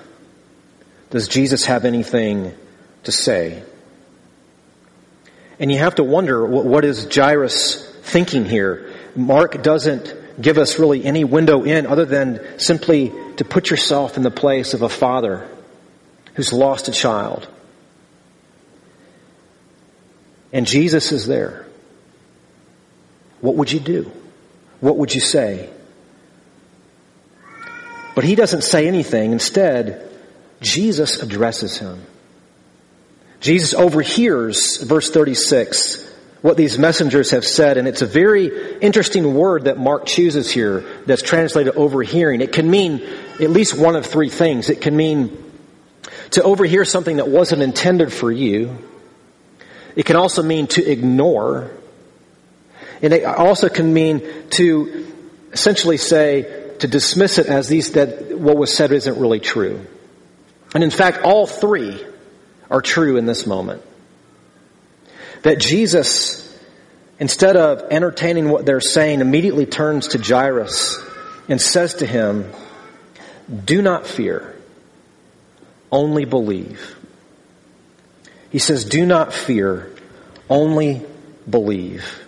does 1.10 1.28
Jesus 1.28 1.66
have 1.66 1.86
anything 1.86 2.54
to 3.04 3.12
say? 3.12 3.64
And 5.60 5.72
you 5.72 5.80
have 5.80 5.96
to 5.96 6.04
wonder, 6.04 6.46
what 6.46 6.86
is 6.86 7.08
Jairus 7.14 7.84
thinking 8.04 8.46
here? 8.46 8.94
Mark 9.16 9.64
doesn't 9.64 10.16
give 10.40 10.58
us 10.58 10.78
really 10.78 11.04
any 11.04 11.24
window 11.24 11.64
in 11.64 11.88
other 11.88 12.06
than 12.06 12.60
simply 12.60 13.12
to 13.38 13.46
put 13.46 13.72
yourself 13.72 14.18
in 14.18 14.24
the 14.24 14.32
place 14.32 14.74
of 14.76 14.84
a 14.84 14.90
father 14.90 15.50
who's 16.36 16.54
lost 16.54 16.88
a 16.88 16.92
child. 16.92 17.48
And 20.54 20.68
Jesus 20.68 21.12
is 21.12 21.26
there. 21.26 21.66
What 23.42 23.56
would 23.56 23.72
you 23.72 23.80
do? 23.80 24.12
What 24.80 24.98
would 24.98 25.14
you 25.14 25.22
say? 25.22 25.70
But 28.16 28.24
he 28.24 28.36
doesn't 28.36 28.64
say 28.64 28.88
anything. 28.88 29.32
Instead, 29.32 30.08
Jesus 30.62 31.22
addresses 31.22 31.78
him. 31.78 32.04
Jesus 33.40 33.74
overhears, 33.74 34.78
verse 34.78 35.12
36, 35.12 36.04
what 36.42 36.58
these 36.58 36.78
messengers 36.78 37.32
have 37.32 37.46
said, 37.46 37.78
and 37.78 37.88
it's 37.88 38.02
a 38.02 38.08
very 38.08 38.80
interesting 38.80 39.34
word 39.34 39.66
that 39.66 39.78
Mark 39.78 40.06
chooses 40.06 40.50
here 40.50 40.84
that's 41.06 41.22
translated 41.22 41.76
overhearing. 41.76 42.42
It 42.42 42.52
can 42.52 42.70
mean 42.70 43.02
at 43.40 43.50
least 43.50 43.78
one 43.78 43.96
of 43.96 44.06
three 44.06 44.30
things. 44.30 44.70
It 44.70 44.82
can 44.82 44.96
mean 44.96 45.44
to 46.32 46.44
overhear 46.44 46.86
something 46.86 47.18
that 47.18 47.28
wasn't 47.28 47.62
intended 47.62 48.14
for 48.14 48.32
you. 48.32 48.78
It 49.96 50.06
can 50.06 50.16
also 50.16 50.44
mean 50.44 50.68
to 50.68 50.86
ignore. 50.86 51.72
And 53.02 53.14
it 53.14 53.26
also 53.26 53.70
can 53.70 53.94
mean 53.94 54.50
to 54.52 55.12
essentially 55.54 55.98
say, 55.98 56.66
to 56.80 56.88
dismiss 56.88 57.40
it 57.40 57.48
as 57.48 57.68
these, 57.68 57.94
that 57.94 58.38
what 58.38 58.58
was 58.58 58.76
said 58.76 58.92
isn't 58.92 59.20
really 59.20 59.40
true. 59.40 59.86
And 60.76 60.84
in 60.84 60.92
fact, 60.92 61.24
all 61.24 61.48
three 61.48 62.06
are 62.70 62.82
true 62.82 63.18
in 63.18 63.26
this 63.26 63.46
moment. 63.46 63.82
That 65.44 65.60
Jesus, 65.60 66.44
instead 67.20 67.56
of 67.56 67.92
entertaining 67.92 68.50
what 68.50 68.66
they're 68.66 68.82
saying, 68.82 69.22
immediately 69.22 69.66
turns 69.66 70.10
to 70.10 70.18
Jairus 70.18 71.00
and 71.48 71.62
says 71.62 71.96
to 71.96 72.06
him, 72.06 72.52
Do 73.66 73.82
not 73.82 74.08
fear, 74.08 74.56
only 75.92 76.26
believe. 76.26 76.96
He 78.50 78.60
says, 78.60 78.86
Do 78.86 79.06
not 79.06 79.34
fear, 79.34 79.92
only 80.50 81.06
believe. 81.50 82.24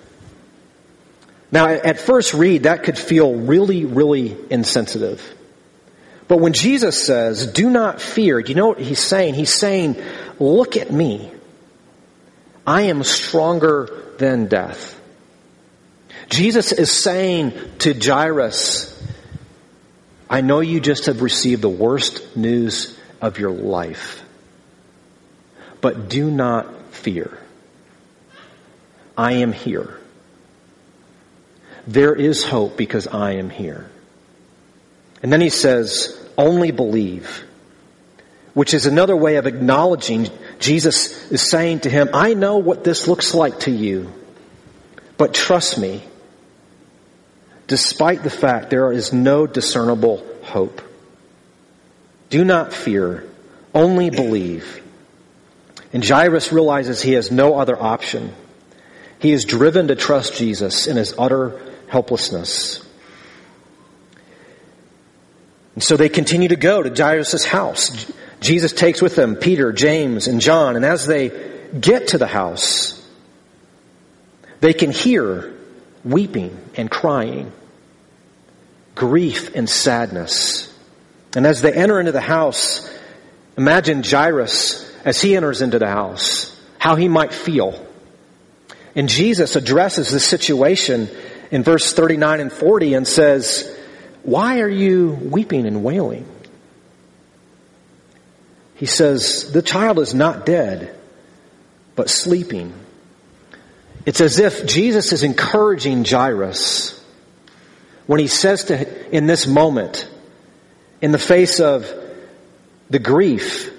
Now, 1.52 1.68
at 1.68 2.00
first 2.00 2.34
read, 2.34 2.64
that 2.64 2.84
could 2.84 2.98
feel 2.98 3.34
really, 3.34 3.86
really 3.86 4.38
insensitive. 4.52 5.36
But 6.30 6.40
when 6.40 6.54
Jesus 6.54 7.04
says, 7.04 7.48
do 7.48 7.72
not 7.72 8.00
fear, 8.00 8.40
do 8.44 8.50
you 8.50 8.56
know 8.56 8.68
what 8.68 8.80
he's 8.80 9.00
saying? 9.00 9.34
He's 9.34 9.54
saying, 9.54 10.00
look 10.40 10.78
at 10.78 10.92
me. 10.92 11.32
I 12.68 12.84
am 12.84 13.04
stronger 13.04 13.90
than 14.20 14.46
death. 14.46 14.96
Jesus 16.30 16.72
is 16.72 16.92
saying 16.92 17.54
to 17.80 17.96
Jairus, 17.96 18.96
I 20.30 20.42
know 20.42 20.60
you 20.60 20.80
just 20.80 21.08
have 21.08 21.24
received 21.24 21.64
the 21.64 21.68
worst 21.68 22.38
news 22.38 22.96
of 23.20 23.40
your 23.40 23.50
life, 23.50 24.24
but 25.82 26.10
do 26.10 26.30
not 26.30 26.94
fear. 26.94 27.40
I 29.18 29.34
am 29.34 29.52
here. 29.52 30.00
There 31.88 32.14
is 32.14 32.44
hope 32.44 32.78
because 32.78 33.08
I 33.08 33.32
am 33.38 33.50
here. 33.50 33.90
And 35.22 35.32
then 35.32 35.42
he 35.42 35.50
says, 35.50 36.18
only 36.38 36.72
believe, 36.72 37.44
which 38.54 38.74
is 38.74 38.86
another 38.86 39.16
way 39.16 39.36
of 39.36 39.48
acknowledging 39.48 40.30
Jesus 40.60 41.32
is 41.32 41.42
saying 41.42 41.82
to 41.82 41.90
him, 41.90 42.10
I 42.14 42.34
know 42.34 42.58
what 42.58 42.84
this 42.84 43.08
looks 43.08 43.34
like 43.34 43.62
to 43.62 43.72
you, 43.72 44.14
but 45.18 45.34
trust 45.34 45.78
me, 45.78 46.04
despite 47.68 48.24
the 48.24 48.30
fact 48.30 48.70
there 48.70 48.92
is 48.92 49.14
no 49.14 49.46
discernible 49.46 50.26
hope. 50.44 50.82
Do 52.30 52.46
not 52.46 52.74
fear, 52.74 53.28
only 53.74 54.10
believe. 54.10 54.82
And 55.92 56.06
Jairus 56.06 56.52
realizes 56.52 57.02
he 57.02 57.14
has 57.14 57.32
no 57.32 57.58
other 57.58 57.82
option. 57.82 58.34
He 59.20 59.32
is 59.32 59.46
driven 59.46 59.88
to 59.88 59.96
trust 59.96 60.36
Jesus 60.36 60.88
in 60.88 60.96
his 60.96 61.14
utter 61.18 61.60
helplessness. 61.88 62.86
And 65.76 65.84
so 65.84 65.98
they 65.98 66.10
continue 66.10 66.50
to 66.50 66.56
go 66.56 66.84
to 66.84 66.90
Jairus' 66.90 67.46
house. 67.46 68.12
Jesus 68.40 68.74
takes 68.74 69.02
with 69.02 69.16
them 69.16 69.36
Peter, 69.36 69.72
James, 69.72 70.28
and 70.28 70.42
John, 70.42 70.76
and 70.76 70.86
as 70.86 71.06
they 71.06 71.32
get 71.80 72.10
to 72.10 72.18
the 72.18 72.28
house, 72.28 72.96
they 74.60 74.74
can 74.74 74.92
hear 74.92 75.54
weeping 76.04 76.58
and 76.76 76.90
crying, 76.90 77.52
grief 78.96 79.56
and 79.56 79.70
sadness. 79.70 80.74
And 81.36 81.46
as 81.46 81.62
they 81.62 81.74
enter 81.74 82.00
into 82.00 82.12
the 82.12 82.22
house, 82.22 82.90
imagine 83.58 84.04
Jairus 84.04 84.90
as 85.06 85.22
he 85.22 85.36
enters 85.36 85.62
into 85.62 85.80
the 85.80 85.88
house, 85.88 86.58
how 86.78 86.96
he 86.96 87.08
might 87.08 87.34
feel. 87.34 87.86
And 88.96 89.08
Jesus 89.08 89.56
addresses 89.56 90.10
the 90.10 90.20
situation 90.20 91.10
in 91.52 91.64
verse 91.64 91.94
39 91.94 92.40
and 92.40 92.52
40 92.52 92.94
and 92.96 93.08
says, 93.08 93.79
Why 94.30 94.60
are 94.60 94.70
you 94.70 95.10
weeping 95.10 95.66
and 95.66 95.84
wailing? 95.84 96.24
He 98.76 98.86
says, 98.86 99.52
The 99.52 99.64
child 99.64 99.98
is 99.98 100.14
not 100.14 100.46
dead, 100.46 100.96
but 101.96 102.12
sleeping. 102.12 102.72
It's 104.06 104.22
as 104.22 104.38
if 104.38 104.68
Jesus 104.68 105.14
is 105.14 105.24
encouraging 105.24 106.06
Jairus 106.06 107.04
when 108.06 108.20
he 108.20 108.28
says 108.28 108.66
to, 108.66 109.16
in 109.16 109.26
this 109.26 109.48
moment, 109.48 110.08
in 111.02 111.12
the 111.12 111.18
face 111.18 111.60
of 111.60 111.92
the 112.88 113.00
grief, 113.00 113.74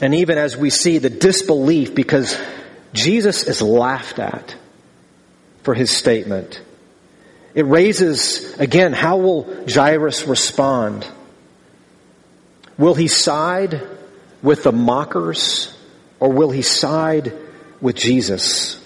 and 0.00 0.14
even 0.14 0.38
as 0.38 0.56
we 0.56 0.70
see 0.70 0.98
the 0.98 1.10
disbelief, 1.10 1.96
because 1.96 2.40
Jesus 2.92 3.42
is 3.42 3.60
laughed 3.60 4.20
at 4.20 4.54
for 5.64 5.74
his 5.74 5.90
statement. 5.90 6.60
It 7.54 7.66
raises, 7.66 8.54
again, 8.58 8.92
how 8.92 9.16
will 9.16 9.64
Jairus 9.68 10.26
respond? 10.26 11.06
Will 12.78 12.94
he 12.94 13.08
side 13.08 13.80
with 14.42 14.62
the 14.62 14.72
mockers 14.72 15.76
or 16.20 16.30
will 16.30 16.50
he 16.50 16.62
side 16.62 17.32
with 17.80 17.96
Jesus? 17.96 18.76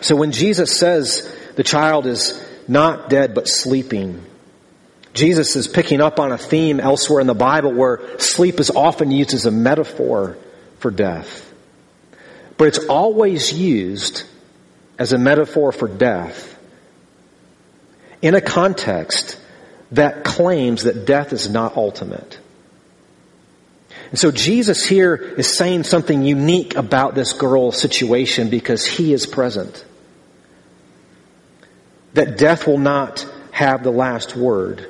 So 0.00 0.14
when 0.14 0.32
Jesus 0.32 0.78
says 0.78 1.34
the 1.56 1.62
child 1.62 2.06
is 2.06 2.40
not 2.68 3.08
dead 3.08 3.34
but 3.34 3.48
sleeping, 3.48 4.22
Jesus 5.14 5.56
is 5.56 5.66
picking 5.66 6.00
up 6.00 6.20
on 6.20 6.32
a 6.32 6.38
theme 6.38 6.80
elsewhere 6.80 7.20
in 7.20 7.26
the 7.26 7.34
Bible 7.34 7.72
where 7.72 8.18
sleep 8.18 8.60
is 8.60 8.70
often 8.70 9.10
used 9.10 9.32
as 9.32 9.46
a 9.46 9.50
metaphor 9.50 10.36
for 10.80 10.90
death. 10.90 11.52
But 12.58 12.68
it's 12.68 12.86
always 12.86 13.52
used 13.52 14.24
as 14.98 15.12
a 15.12 15.18
metaphor 15.18 15.72
for 15.72 15.88
death 15.88 16.53
in 18.24 18.34
a 18.34 18.40
context 18.40 19.38
that 19.92 20.24
claims 20.24 20.84
that 20.84 21.04
death 21.04 21.34
is 21.34 21.50
not 21.50 21.76
ultimate. 21.76 22.38
And 24.08 24.18
so 24.18 24.30
Jesus 24.30 24.82
here 24.82 25.14
is 25.14 25.46
saying 25.46 25.82
something 25.84 26.24
unique 26.24 26.74
about 26.74 27.14
this 27.14 27.34
girl's 27.34 27.78
situation 27.78 28.48
because 28.48 28.86
he 28.86 29.12
is 29.12 29.26
present. 29.26 29.84
That 32.14 32.38
death 32.38 32.66
will 32.66 32.78
not 32.78 33.30
have 33.50 33.82
the 33.82 33.90
last 33.90 34.34
word. 34.34 34.88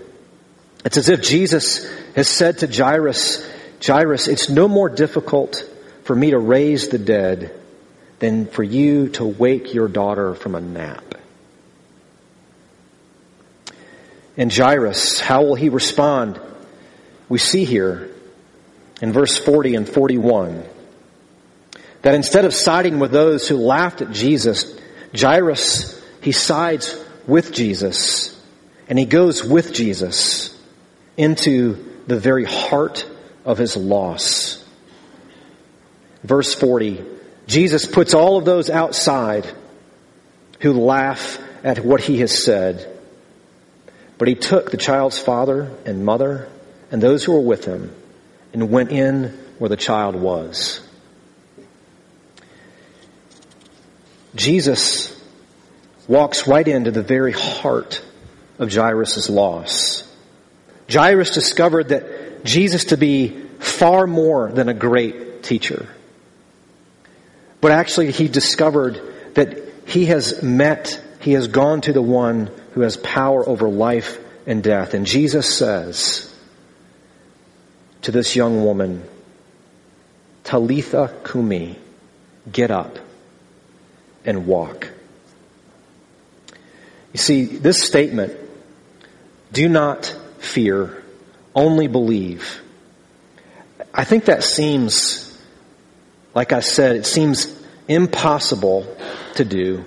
It's 0.84 0.96
as 0.96 1.08
if 1.08 1.20
Jesus 1.20 1.90
has 2.14 2.28
said 2.28 2.58
to 2.58 2.68
Jairus, 2.68 3.44
Jairus, 3.84 4.28
it's 4.28 4.48
no 4.48 4.68
more 4.68 4.88
difficult 4.88 5.68
for 6.04 6.14
me 6.14 6.30
to 6.30 6.38
raise 6.38 6.86
the 6.86 6.98
dead 6.98 7.50
than 8.20 8.46
for 8.46 8.62
you 8.62 9.08
to 9.08 9.24
wake 9.24 9.74
your 9.74 9.88
daughter 9.88 10.36
from 10.36 10.54
a 10.54 10.60
nap. 10.60 11.13
And 14.36 14.52
Jairus, 14.52 15.20
how 15.20 15.42
will 15.44 15.54
he 15.54 15.68
respond? 15.68 16.40
We 17.28 17.38
see 17.38 17.64
here 17.64 18.10
in 19.00 19.12
verse 19.12 19.36
40 19.36 19.76
and 19.76 19.88
41 19.88 20.64
that 22.02 22.14
instead 22.14 22.44
of 22.44 22.52
siding 22.52 22.98
with 22.98 23.12
those 23.12 23.48
who 23.48 23.56
laughed 23.56 24.02
at 24.02 24.10
Jesus, 24.10 24.78
Jairus, 25.16 26.02
he 26.20 26.32
sides 26.32 27.02
with 27.26 27.52
Jesus 27.52 28.38
and 28.88 28.98
he 28.98 29.06
goes 29.06 29.42
with 29.42 29.72
Jesus 29.72 30.54
into 31.16 31.92
the 32.06 32.18
very 32.18 32.44
heart 32.44 33.06
of 33.44 33.58
his 33.58 33.76
loss. 33.76 34.62
Verse 36.22 36.54
40, 36.54 37.04
Jesus 37.46 37.86
puts 37.86 38.14
all 38.14 38.36
of 38.36 38.44
those 38.44 38.70
outside 38.70 39.46
who 40.60 40.72
laugh 40.72 41.38
at 41.62 41.84
what 41.84 42.00
he 42.00 42.20
has 42.20 42.42
said. 42.42 42.93
But 44.24 44.30
he 44.30 44.37
took 44.37 44.70
the 44.70 44.78
child's 44.78 45.18
father 45.18 45.70
and 45.84 46.02
mother 46.02 46.48
and 46.90 47.02
those 47.02 47.22
who 47.22 47.32
were 47.32 47.40
with 47.40 47.66
him 47.66 47.94
and 48.54 48.70
went 48.70 48.90
in 48.90 49.38
where 49.58 49.68
the 49.68 49.76
child 49.76 50.16
was. 50.16 50.80
Jesus 54.34 55.14
walks 56.08 56.48
right 56.48 56.66
into 56.66 56.90
the 56.90 57.02
very 57.02 57.32
heart 57.32 58.02
of 58.58 58.72
Jairus' 58.72 59.28
loss. 59.28 60.10
Jairus 60.90 61.32
discovered 61.32 61.90
that 61.90 62.46
Jesus 62.46 62.87
to 62.87 62.96
be 62.96 63.28
far 63.58 64.06
more 64.06 64.50
than 64.50 64.70
a 64.70 64.74
great 64.74 65.42
teacher. 65.42 65.87
But 67.60 67.72
actually 67.72 68.10
he 68.10 68.28
discovered 68.28 69.02
that 69.34 69.58
he 69.87 70.06
has 70.06 70.42
met, 70.42 70.98
he 71.20 71.32
has 71.32 71.46
gone 71.46 71.82
to 71.82 71.92
the 71.92 72.00
one 72.00 72.50
who 72.74 72.82
has 72.82 72.96
power 72.96 73.48
over 73.48 73.68
life 73.68 74.18
and 74.46 74.62
death. 74.62 74.94
And 74.94 75.06
Jesus 75.06 75.56
says, 75.56 76.30
to 78.02 78.10
this 78.12 78.37
young 78.37 78.64
woman, 78.64 79.02
Talitha 80.42 81.14
Kumi, 81.24 81.78
get 82.50 82.70
up 82.70 82.98
and 84.24 84.46
walk. 84.46 84.90
You 87.12 87.18
see, 87.18 87.44
this 87.44 87.82
statement, 87.82 88.37
do 89.52 89.68
not 89.68 90.14
fear, 90.38 91.02
only 91.54 91.87
believe. 91.87 92.60
I 93.94 94.04
think 94.04 94.24
that 94.24 94.42
seems, 94.42 95.38
like 96.34 96.52
I 96.52 96.60
said, 96.60 96.96
it 96.96 97.06
seems 97.06 97.46
impossible 97.87 98.96
to 99.37 99.44
do. 99.44 99.84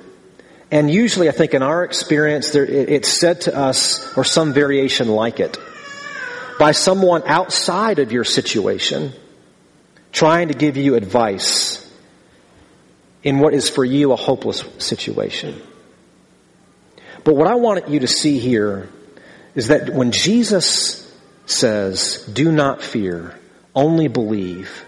And 0.70 0.92
usually 0.92 1.30
I 1.30 1.32
think 1.32 1.54
in 1.54 1.62
our 1.62 1.84
experience, 1.84 2.52
there, 2.52 2.66
it, 2.66 2.90
it's 2.90 3.10
said 3.10 3.42
to 3.42 3.56
us, 3.56 4.18
or 4.18 4.24
some 4.24 4.54
variation 4.54 5.08
like 5.08 5.40
it 5.40 5.58
by 6.60 6.72
someone 6.72 7.24
outside 7.26 8.00
of 8.00 8.12
your 8.12 8.24
situation 8.24 9.14
trying 10.12 10.48
to 10.48 10.54
give 10.54 10.78
you 10.78 10.96
advice 10.96 11.84
in 13.24 13.40
what 13.40 13.54
is 13.54 13.70
for 13.70 13.86
you 13.86 14.12
a 14.12 14.16
hopeless 14.16 14.64
situation. 14.80 15.62
But 17.24 17.36
what 17.36 17.48
I 17.48 17.56
want 17.56 17.90
you 17.90 18.00
to 18.00 18.08
see 18.08 18.40
here 18.40 18.90
is 19.54 19.68
that 19.68 19.90
when 19.90 20.12
Jesus 20.12 21.04
says, 21.46 22.28
do 22.32 22.52
not 22.52 22.82
fear, 22.82 23.38
only 23.76 24.08
believe, 24.08 24.86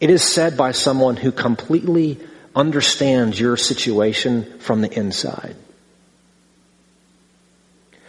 it 0.00 0.10
is 0.10 0.22
said 0.22 0.56
by 0.56 0.72
someone 0.72 1.16
who 1.16 1.30
completely 1.32 2.18
understands 2.54 3.38
your 3.38 3.56
situation 3.56 4.58
from 4.58 4.82
the 4.82 4.92
inside. 4.92 5.56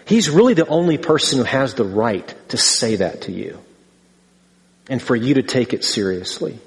He's 0.05 0.29
really 0.29 0.53
the 0.53 0.67
only 0.67 0.97
person 0.97 1.39
who 1.39 1.45
has 1.45 1.75
the 1.75 1.85
right 1.85 2.33
to 2.49 2.57
say 2.57 2.97
that 2.97 3.23
to 3.23 3.31
you 3.31 3.59
and 4.89 5.01
for 5.01 5.15
you 5.15 5.35
to 5.35 5.43
take 5.43 5.73
it 5.73 5.83
seriously. 5.83 6.59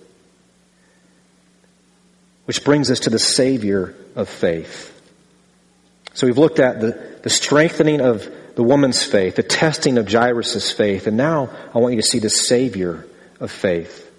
Which 2.46 2.64
brings 2.64 2.90
us 2.90 3.00
to 3.00 3.10
the 3.10 3.18
Savior 3.18 3.94
of 4.14 4.28
faith. 4.28 4.92
So 6.14 6.26
we've 6.26 6.38
looked 6.38 6.60
at 6.60 6.80
the, 6.80 7.18
the 7.22 7.30
strengthening 7.30 8.00
of 8.00 8.26
the 8.54 8.62
woman's 8.62 9.04
faith, 9.04 9.36
the 9.36 9.42
testing 9.42 9.98
of 9.98 10.10
Jairus' 10.10 10.72
faith, 10.72 11.06
and 11.06 11.16
now 11.16 11.50
I 11.74 11.78
want 11.78 11.94
you 11.94 12.00
to 12.00 12.06
see 12.06 12.20
the 12.20 12.30
Savior 12.30 13.06
of 13.38 13.50
faith 13.50 14.10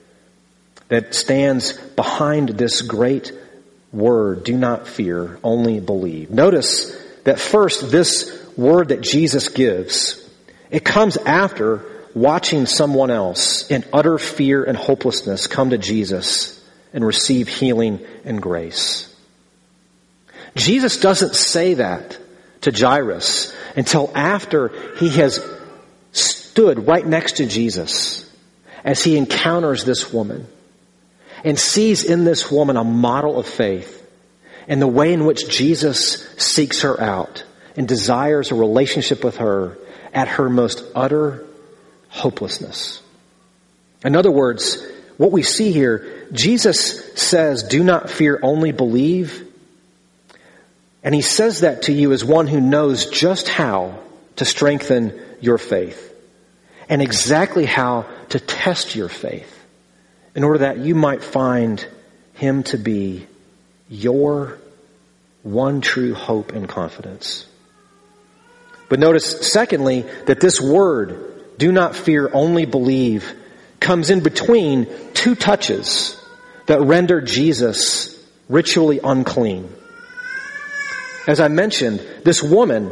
that 0.90 1.16
stands 1.16 1.74
behind 1.74 2.50
this 2.50 2.82
great 2.82 3.32
word, 3.92 4.44
do 4.44 4.58
not 4.58 4.88
fear, 4.88 5.40
only 5.44 5.80
believe. 5.80 6.30
Notice 6.30 6.96
that 7.24 7.40
first, 7.40 7.92
this 7.92 8.32
word 8.58 8.90
that 8.90 9.02
Jesus 9.02 9.50
gives, 9.50 10.30
it 10.70 10.84
comes 10.84 11.18
after 11.18 11.86
watching 12.14 12.66
someone 12.66 13.12
else 13.12 13.70
in 13.70 13.86
utter 13.94 14.18
fear 14.18 14.64
and 14.64 14.78
hopelessness 14.78 15.48
come 15.48 15.70
to 15.70 15.78
Jesus 15.78 16.64
and 16.94 17.06
receive 17.06 17.48
healing 17.48 18.00
and 18.26 18.42
grace. 18.42 19.14
Jesus 20.56 20.98
doesn't 20.98 21.36
say 21.36 21.76
that 21.76 22.18
to 22.62 22.72
Jairus 22.72 23.54
until 23.76 24.12
after 24.16 24.96
he 24.98 25.10
has 25.10 25.46
stood 26.12 26.88
right 26.88 27.06
next 27.06 27.38
to 27.38 27.46
Jesus 27.46 28.28
as 28.84 29.04
he 29.04 29.18
encounters 29.18 29.86
this 29.86 30.12
woman 30.12 30.48
and 31.48 31.58
sees 31.58 32.04
in 32.04 32.26
this 32.26 32.52
woman 32.52 32.76
a 32.76 32.84
model 32.84 33.40
of 33.40 33.48
faith 33.48 34.06
and 34.68 34.82
the 34.82 34.88
way 34.88 35.14
in 35.14 35.24
which 35.24 35.48
Jesus 35.48 36.28
seeks 36.36 36.82
her 36.82 37.00
out 37.00 37.46
and 37.78 37.88
desires 37.88 38.52
a 38.52 38.56
relationship 38.56 39.24
with 39.24 39.38
her 39.38 39.78
at 40.14 40.28
her 40.28 40.50
most 40.50 40.84
utter 40.94 41.46
hopelessness. 42.10 43.02
In 44.04 44.18
other 44.18 44.30
words, 44.30 44.86
what 45.16 45.32
we 45.32 45.42
see 45.42 45.72
here, 45.72 46.28
Jesus 46.34 47.14
says, 47.14 47.64
do 47.64 47.82
not 47.82 48.10
fear, 48.10 48.42
only 48.44 48.74
believe. 48.74 49.48
And 51.02 51.16
he 51.16 51.22
says 51.22 51.62
that 51.62 51.84
to 51.84 51.94
you 51.94 52.12
as 52.12 52.26
one 52.26 52.48
who 52.48 52.60
knows 52.60 53.06
just 53.06 53.48
how 53.48 53.98
to 54.36 54.44
strengthen 54.44 55.18
your 55.40 55.58
faith 55.58 56.14
and 56.90 57.02
exactly 57.02 57.64
how 57.64 58.06
to 58.30 58.40
test 58.42 58.98
your 58.98 59.08
faith 59.08 59.57
in 60.38 60.44
order 60.44 60.60
that 60.60 60.78
you 60.78 60.94
might 60.94 61.24
find 61.24 61.84
him 62.36 62.62
to 62.62 62.78
be 62.78 63.26
your 63.90 64.60
one 65.42 65.82
true 65.82 66.14
hope 66.14 66.52
and 66.52 66.70
confidence. 66.70 67.48
But 68.88 69.00
notice, 69.00 69.52
secondly, 69.52 70.06
that 70.28 70.40
this 70.40 70.62
word, 70.62 71.58
do 71.58 71.72
not 71.72 71.96
fear, 71.96 72.30
only 72.32 72.68
believe, 72.68 73.34
comes 73.80 74.12
in 74.12 74.22
between 74.22 74.88
two 75.16 75.34
touches 75.34 76.16
that 76.68 76.82
render 76.82 77.20
Jesus 77.20 78.16
ritually 78.48 79.00
unclean. 79.04 79.68
As 81.26 81.40
I 81.40 81.48
mentioned, 81.48 82.00
this 82.24 82.44
woman 82.44 82.92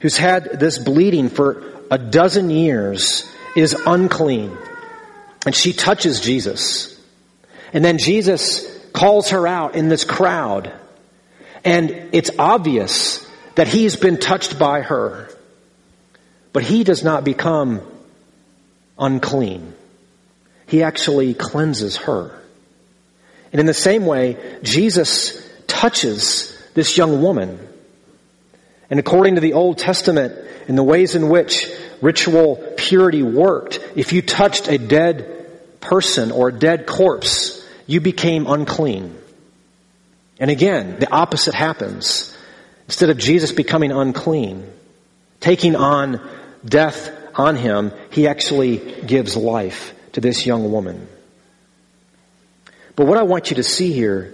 who's 0.00 0.16
had 0.16 0.60
this 0.60 0.78
bleeding 0.78 1.28
for 1.28 1.62
a 1.90 1.98
dozen 1.98 2.48
years 2.48 3.30
is 3.54 3.74
unclean. 3.86 4.56
And 5.46 5.54
she 5.54 5.72
touches 5.72 6.20
Jesus. 6.20 6.98
And 7.72 7.84
then 7.84 7.98
Jesus 7.98 8.66
calls 8.92 9.30
her 9.30 9.46
out 9.46 9.74
in 9.74 9.88
this 9.88 10.04
crowd. 10.04 10.72
And 11.64 11.90
it's 12.12 12.30
obvious 12.38 13.26
that 13.56 13.68
he's 13.68 13.96
been 13.96 14.18
touched 14.18 14.58
by 14.58 14.82
her. 14.82 15.28
But 16.52 16.62
he 16.62 16.84
does 16.84 17.02
not 17.02 17.24
become 17.24 17.82
unclean. 18.98 19.74
He 20.66 20.82
actually 20.82 21.34
cleanses 21.34 21.96
her. 21.98 22.40
And 23.52 23.60
in 23.60 23.66
the 23.66 23.74
same 23.74 24.06
way, 24.06 24.58
Jesus 24.62 25.48
touches 25.66 26.56
this 26.74 26.96
young 26.96 27.22
woman. 27.22 27.58
And 28.90 29.00
according 29.00 29.34
to 29.34 29.40
the 29.40 29.52
Old 29.54 29.78
Testament, 29.78 30.34
and 30.68 30.78
the 30.78 30.82
ways 30.82 31.14
in 31.14 31.28
which 31.28 31.68
ritual 32.00 32.56
purity 32.76 33.22
worked, 33.22 33.80
if 33.96 34.12
you 34.12 34.22
touched 34.22 34.68
a 34.68 34.78
dead 34.78 35.33
person 35.84 36.32
or 36.32 36.48
a 36.48 36.52
dead 36.52 36.86
corpse, 36.86 37.64
you 37.86 38.00
became 38.00 38.46
unclean. 38.46 39.16
And 40.40 40.50
again, 40.50 40.98
the 40.98 41.10
opposite 41.12 41.54
happens. 41.54 42.36
Instead 42.86 43.10
of 43.10 43.18
Jesus 43.18 43.52
becoming 43.52 43.92
unclean, 43.92 44.66
taking 45.40 45.76
on 45.76 46.20
death 46.64 47.10
on 47.34 47.56
him, 47.56 47.92
he 48.10 48.26
actually 48.26 48.78
gives 49.02 49.36
life 49.36 49.94
to 50.12 50.20
this 50.20 50.46
young 50.46 50.70
woman. 50.72 51.06
But 52.96 53.06
what 53.06 53.18
I 53.18 53.22
want 53.22 53.50
you 53.50 53.56
to 53.56 53.62
see 53.62 53.92
here 53.92 54.32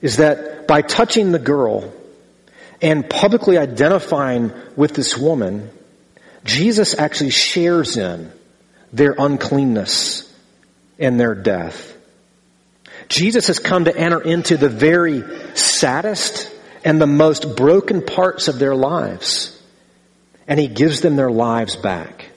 is 0.00 0.18
that 0.18 0.66
by 0.66 0.82
touching 0.82 1.32
the 1.32 1.38
girl 1.38 1.92
and 2.82 3.08
publicly 3.08 3.56
identifying 3.56 4.52
with 4.76 4.94
this 4.94 5.16
woman, 5.16 5.70
Jesus 6.44 6.98
actually 6.98 7.30
shares 7.30 7.96
in 7.96 8.30
their 8.92 9.14
uncleanness 9.18 10.32
and 10.98 11.18
their 11.18 11.34
death. 11.34 11.96
Jesus 13.08 13.48
has 13.48 13.58
come 13.58 13.84
to 13.84 13.96
enter 13.96 14.20
into 14.20 14.56
the 14.56 14.68
very 14.68 15.22
saddest 15.54 16.50
and 16.84 17.00
the 17.00 17.06
most 17.06 17.56
broken 17.56 18.02
parts 18.02 18.48
of 18.48 18.58
their 18.58 18.74
lives. 18.74 19.52
And 20.48 20.58
he 20.58 20.68
gives 20.68 21.00
them 21.00 21.16
their 21.16 21.30
lives 21.30 21.76
back. 21.76 22.30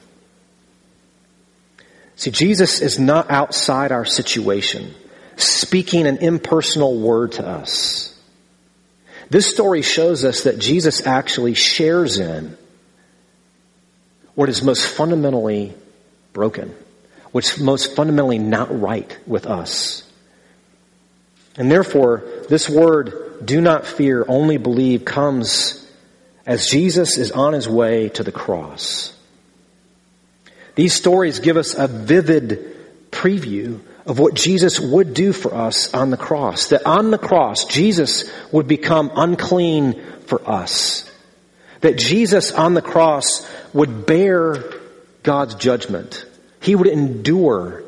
See, 2.16 2.32
Jesus 2.32 2.82
is 2.82 3.00
not 3.00 3.32
outside 3.32 3.92
our 3.92 4.04
situation, 4.04 4.94
speaking 5.38 6.06
an 6.06 6.18
impersonal 6.18 7.00
word 7.00 7.34
to 7.34 7.48
us. 7.48 8.14
This 9.30 9.48
story 9.48 9.84
shows 9.84 10.26
us 10.26 10.44
that 10.44 10.60
Jesus 10.60 11.06
actually 11.06 11.54
shares 11.54 12.18
in 12.18 12.58
what 14.36 14.50
is 14.50 14.64
most 14.64 14.88
fundamentally 14.88 15.76
broken, 16.34 16.76
what's 17.32 17.60
most 17.60 17.96
fundamentally 17.96 18.40
not 18.40 18.80
right 18.80 19.18
with 19.28 19.46
us. 19.46 20.04
And 21.56 21.72
therefore, 21.72 22.24
this 22.50 22.70
word, 22.70 23.46
do 23.46 23.62
not 23.62 23.86
fear, 23.86 24.26
only 24.28 24.58
believe, 24.58 25.06
comes 25.06 25.86
as 26.46 26.68
Jesus 26.68 27.18
is 27.18 27.32
on 27.32 27.54
his 27.54 27.68
way 27.68 28.10
to 28.10 28.24
the 28.24 28.32
cross. 28.32 29.16
These 30.76 30.94
stories 30.94 31.40
give 31.40 31.58
us 31.58 31.74
a 31.74 31.88
vivid 31.88 32.78
preview 33.12 33.82
of 34.06 34.18
what 34.18 34.34
Jesus 34.34 34.80
would 34.80 35.14
do 35.14 35.34
for 35.34 35.54
us 35.54 35.94
on 35.94 36.10
the 36.10 36.18
cross. 36.18 36.70
That 36.70 36.86
on 36.86 37.12
the 37.12 37.18
cross, 37.18 37.66
Jesus 37.66 38.32
would 38.52 38.68
become 38.68 39.12
unclean 39.16 40.02
for 40.26 40.50
us. 40.50 41.10
That 41.82 41.98
Jesus 41.98 42.52
on 42.52 42.74
the 42.74 42.82
cross 42.82 43.48
would 43.74 44.06
bear 44.06 44.64
God's 45.22 45.56
judgment. 45.56 46.26
He 46.62 46.76
would 46.76 46.88
endure 46.88 47.84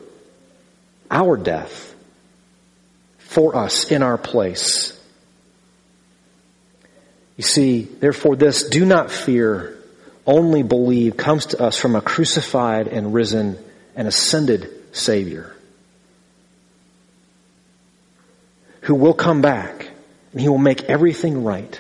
our 1.10 1.38
death 1.38 1.94
for 3.18 3.56
us 3.56 3.92
in 3.92 4.04
our 4.04 4.18
place. 4.18 4.98
You 7.38 7.44
see, 7.44 7.84
therefore 7.84 8.36
this, 8.36 8.70
do 8.70 8.86
not 8.86 9.12
fear, 9.12 9.78
only 10.26 10.64
believe, 10.64 11.18
comes 11.18 11.48
to 11.48 11.62
us 11.62 11.78
from 11.78 11.96
a 11.96 12.02
crucified 12.02 12.88
and 12.88 13.14
risen 13.14 13.58
and 13.96 14.08
ascended 14.08 14.70
Savior. 14.96 15.56
Who 18.82 18.96
will 18.96 19.14
come 19.14 19.42
back 19.42 19.90
and 20.32 20.42
He 20.42 20.50
will 20.50 20.58
make 20.58 20.84
everything 20.84 21.44
right. 21.44 21.80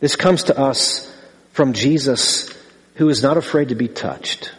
This 0.00 0.16
comes 0.16 0.44
to 0.44 0.58
us 0.58 1.12
from 1.52 1.72
Jesus 1.72 2.52
who 2.94 3.08
is 3.08 3.22
not 3.22 3.36
afraid 3.36 3.70
to 3.70 3.74
be 3.74 3.88
touched. 3.88 4.52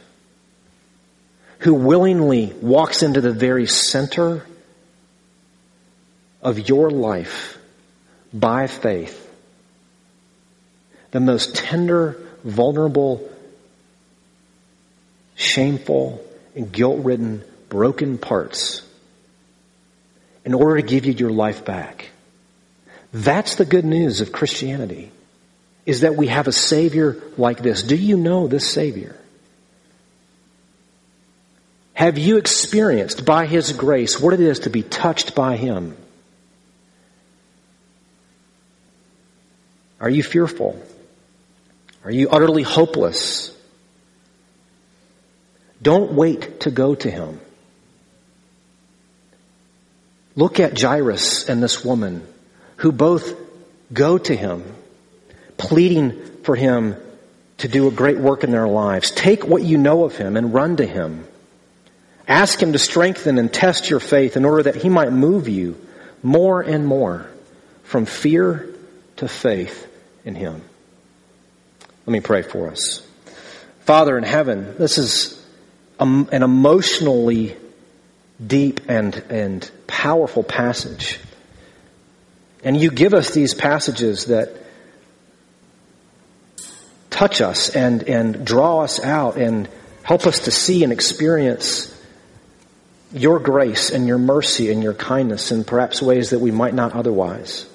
Who 1.59 1.73
willingly 1.73 2.53
walks 2.61 3.03
into 3.03 3.21
the 3.21 3.33
very 3.33 3.67
center 3.67 4.45
of 6.41 6.69
your 6.69 6.89
life 6.89 7.57
by 8.33 8.67
faith, 8.67 9.29
the 11.11 11.19
most 11.19 11.55
tender, 11.55 12.17
vulnerable, 12.43 13.29
shameful, 15.35 16.23
and 16.55 16.71
guilt 16.71 17.03
ridden, 17.03 17.43
broken 17.67 18.17
parts 18.17 18.81
in 20.45 20.53
order 20.53 20.81
to 20.81 20.87
give 20.87 21.05
you 21.05 21.13
your 21.13 21.31
life 21.31 21.65
back. 21.65 22.09
That's 23.11 23.55
the 23.55 23.65
good 23.65 23.85
news 23.85 24.21
of 24.21 24.31
Christianity, 24.31 25.11
is 25.85 26.01
that 26.01 26.15
we 26.15 26.27
have 26.27 26.47
a 26.47 26.53
Savior 26.53 27.21
like 27.37 27.61
this. 27.61 27.83
Do 27.83 27.95
you 27.95 28.15
know 28.15 28.47
this 28.47 28.71
Savior? 28.71 29.15
Have 31.99 32.17
you 32.17 32.37
experienced 32.37 33.25
by 33.25 33.45
His 33.45 33.73
grace 33.73 34.17
what 34.17 34.33
it 34.33 34.39
is 34.39 34.59
to 34.59 34.69
be 34.69 34.83
touched 34.83 35.35
by 35.35 35.57
Him? 35.57 35.97
Are 39.99 40.09
you 40.09 40.23
fearful? 40.23 40.81
Are 42.05 42.11
you 42.11 42.29
utterly 42.29 42.63
hopeless? 42.63 43.53
Don't 45.81 46.13
wait 46.13 46.61
to 46.61 46.71
go 46.71 46.95
to 46.95 47.11
him. 47.11 47.41
Look 50.37 50.61
at 50.61 50.79
Jairus 50.79 51.49
and 51.49 51.61
this 51.61 51.83
woman 51.83 52.25
who 52.77 52.93
both 52.93 53.35
go 53.91 54.17
to 54.17 54.33
him 54.33 54.63
pleading 55.57 56.13
for 56.43 56.55
Him 56.55 56.95
to 57.57 57.67
do 57.67 57.87
a 57.87 57.91
great 57.91 58.17
work 58.17 58.43
in 58.43 58.51
their 58.51 58.67
lives. 58.67 59.11
Take 59.11 59.45
what 59.45 59.61
you 59.61 59.77
know 59.77 60.05
of 60.05 60.15
Him 60.15 60.37
and 60.37 60.53
run 60.53 60.77
to 60.77 60.85
Him. 60.85 61.27
Ask 62.29 62.61
Him 62.61 62.73
to 62.73 62.79
strengthen 62.79 63.39
and 63.39 63.51
test 63.51 63.89
your 63.89 63.99
faith 63.99 64.37
in 64.37 64.45
order 64.45 64.63
that 64.63 64.75
He 64.75 64.87
might 64.87 65.11
move 65.11 65.49
you 65.49 65.75
more 66.21 66.61
and 66.61 66.85
more 66.85 67.27
from 67.83 68.05
fear 68.05 68.69
to 69.17 69.27
faith 69.27 69.87
in 70.23 70.35
Him. 70.35 70.61
Let 72.05 72.13
me 72.13 72.19
pray 72.19 72.43
for 72.43 72.69
us. 72.69 73.05
Father 73.81 74.15
in 74.15 74.23
heaven, 74.23 74.75
this 74.77 74.99
is 74.99 75.43
an 75.99 76.43
emotionally 76.43 77.57
deep 78.45 78.81
and, 78.87 79.15
and 79.29 79.69
powerful 79.87 80.43
passage. 80.43 81.19
And 82.63 82.79
you 82.79 82.91
give 82.91 83.15
us 83.15 83.31
these 83.31 83.55
passages 83.55 84.25
that 84.25 84.55
touch 87.09 87.41
us 87.41 87.69
and, 87.75 88.03
and 88.03 88.45
draw 88.45 88.81
us 88.81 88.99
out 89.03 89.37
and 89.37 89.67
help 90.03 90.27
us 90.27 90.41
to 90.41 90.51
see 90.51 90.83
and 90.83 90.93
experience 90.93 91.95
your 93.11 93.39
grace 93.39 93.89
and 93.89 94.07
your 94.07 94.17
mercy 94.17 94.71
and 94.71 94.83
your 94.83 94.93
kindness 94.93 95.51
in 95.51 95.63
perhaps 95.63 96.01
ways 96.01 96.29
that 96.31 96.39
we 96.39 96.51
might 96.51 96.73
not 96.73 96.93
otherwise. 96.93 97.65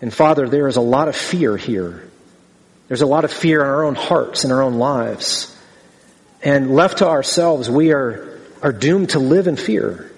And 0.00 0.12
Father, 0.12 0.48
there 0.48 0.68
is 0.68 0.76
a 0.76 0.80
lot 0.80 1.08
of 1.08 1.16
fear 1.16 1.56
here. 1.56 2.08
There's 2.88 3.02
a 3.02 3.06
lot 3.06 3.24
of 3.24 3.32
fear 3.32 3.60
in 3.60 3.66
our 3.66 3.84
own 3.84 3.94
hearts 3.94 4.44
and 4.44 4.52
our 4.52 4.62
own 4.62 4.74
lives. 4.74 5.56
And 6.42 6.74
left 6.74 6.98
to 6.98 7.08
ourselves, 7.08 7.70
we 7.70 7.92
are, 7.92 8.40
are 8.62 8.72
doomed 8.72 9.10
to 9.10 9.18
live 9.18 9.46
in 9.46 9.56
fear. 9.56 10.10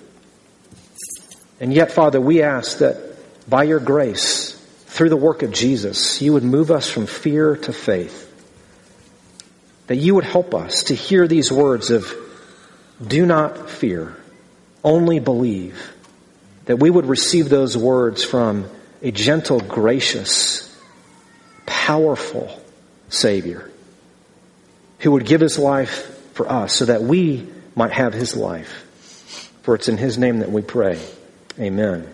And 1.61 1.73
yet, 1.73 1.93
Father, 1.93 2.21
we 2.21 2.43
ask 2.43 2.79
that 2.79 3.17
by 3.49 3.65
your 3.65 3.81
grace, 3.81 4.53
through 4.87 5.11
the 5.11 5.17
work 5.17 5.43
of 5.43 5.53
Jesus, 5.53 6.23
you 6.23 6.33
would 6.33 6.45
move 6.45 6.71
us 6.71 6.89
from 6.89 7.07
fear 7.07 7.57
to 7.57 7.73
faith. 7.73 8.31
That 9.89 9.97
you 9.97 10.15
would 10.15 10.25
help 10.25 10.55
us 10.55 10.85
to 10.85 10.95
hear 10.95 11.29
these 11.29 11.53
words 11.53 11.91
of, 11.91 12.15
do 13.05 13.27
not 13.27 13.71
fear, 13.71 14.17
only 14.83 15.21
believe. 15.21 15.93
That 16.67 16.77
we 16.77 16.89
would 16.89 17.07
receive 17.07 17.51
those 17.51 17.77
words 17.77 18.25
from 18.25 18.67
a 19.03 19.11
gentle, 19.11 19.61
gracious, 19.61 20.75
powerful 21.67 22.59
Savior 23.11 23.71
who 25.01 25.13
would 25.13 25.27
give 25.27 25.43
his 25.43 25.59
life 25.59 26.33
for 26.33 26.51
us 26.51 26.73
so 26.73 26.87
that 26.87 27.03
we 27.03 27.47
might 27.77 27.93
have 27.93 28.15
his 28.15 28.35
life. 28.35 29.51
For 29.63 29.75
it's 29.75 29.89
in 29.89 29.99
his 29.99 30.17
name 30.17 30.39
that 30.39 30.51
we 30.51 30.63
pray. 30.63 30.99
Amen. 31.59 32.09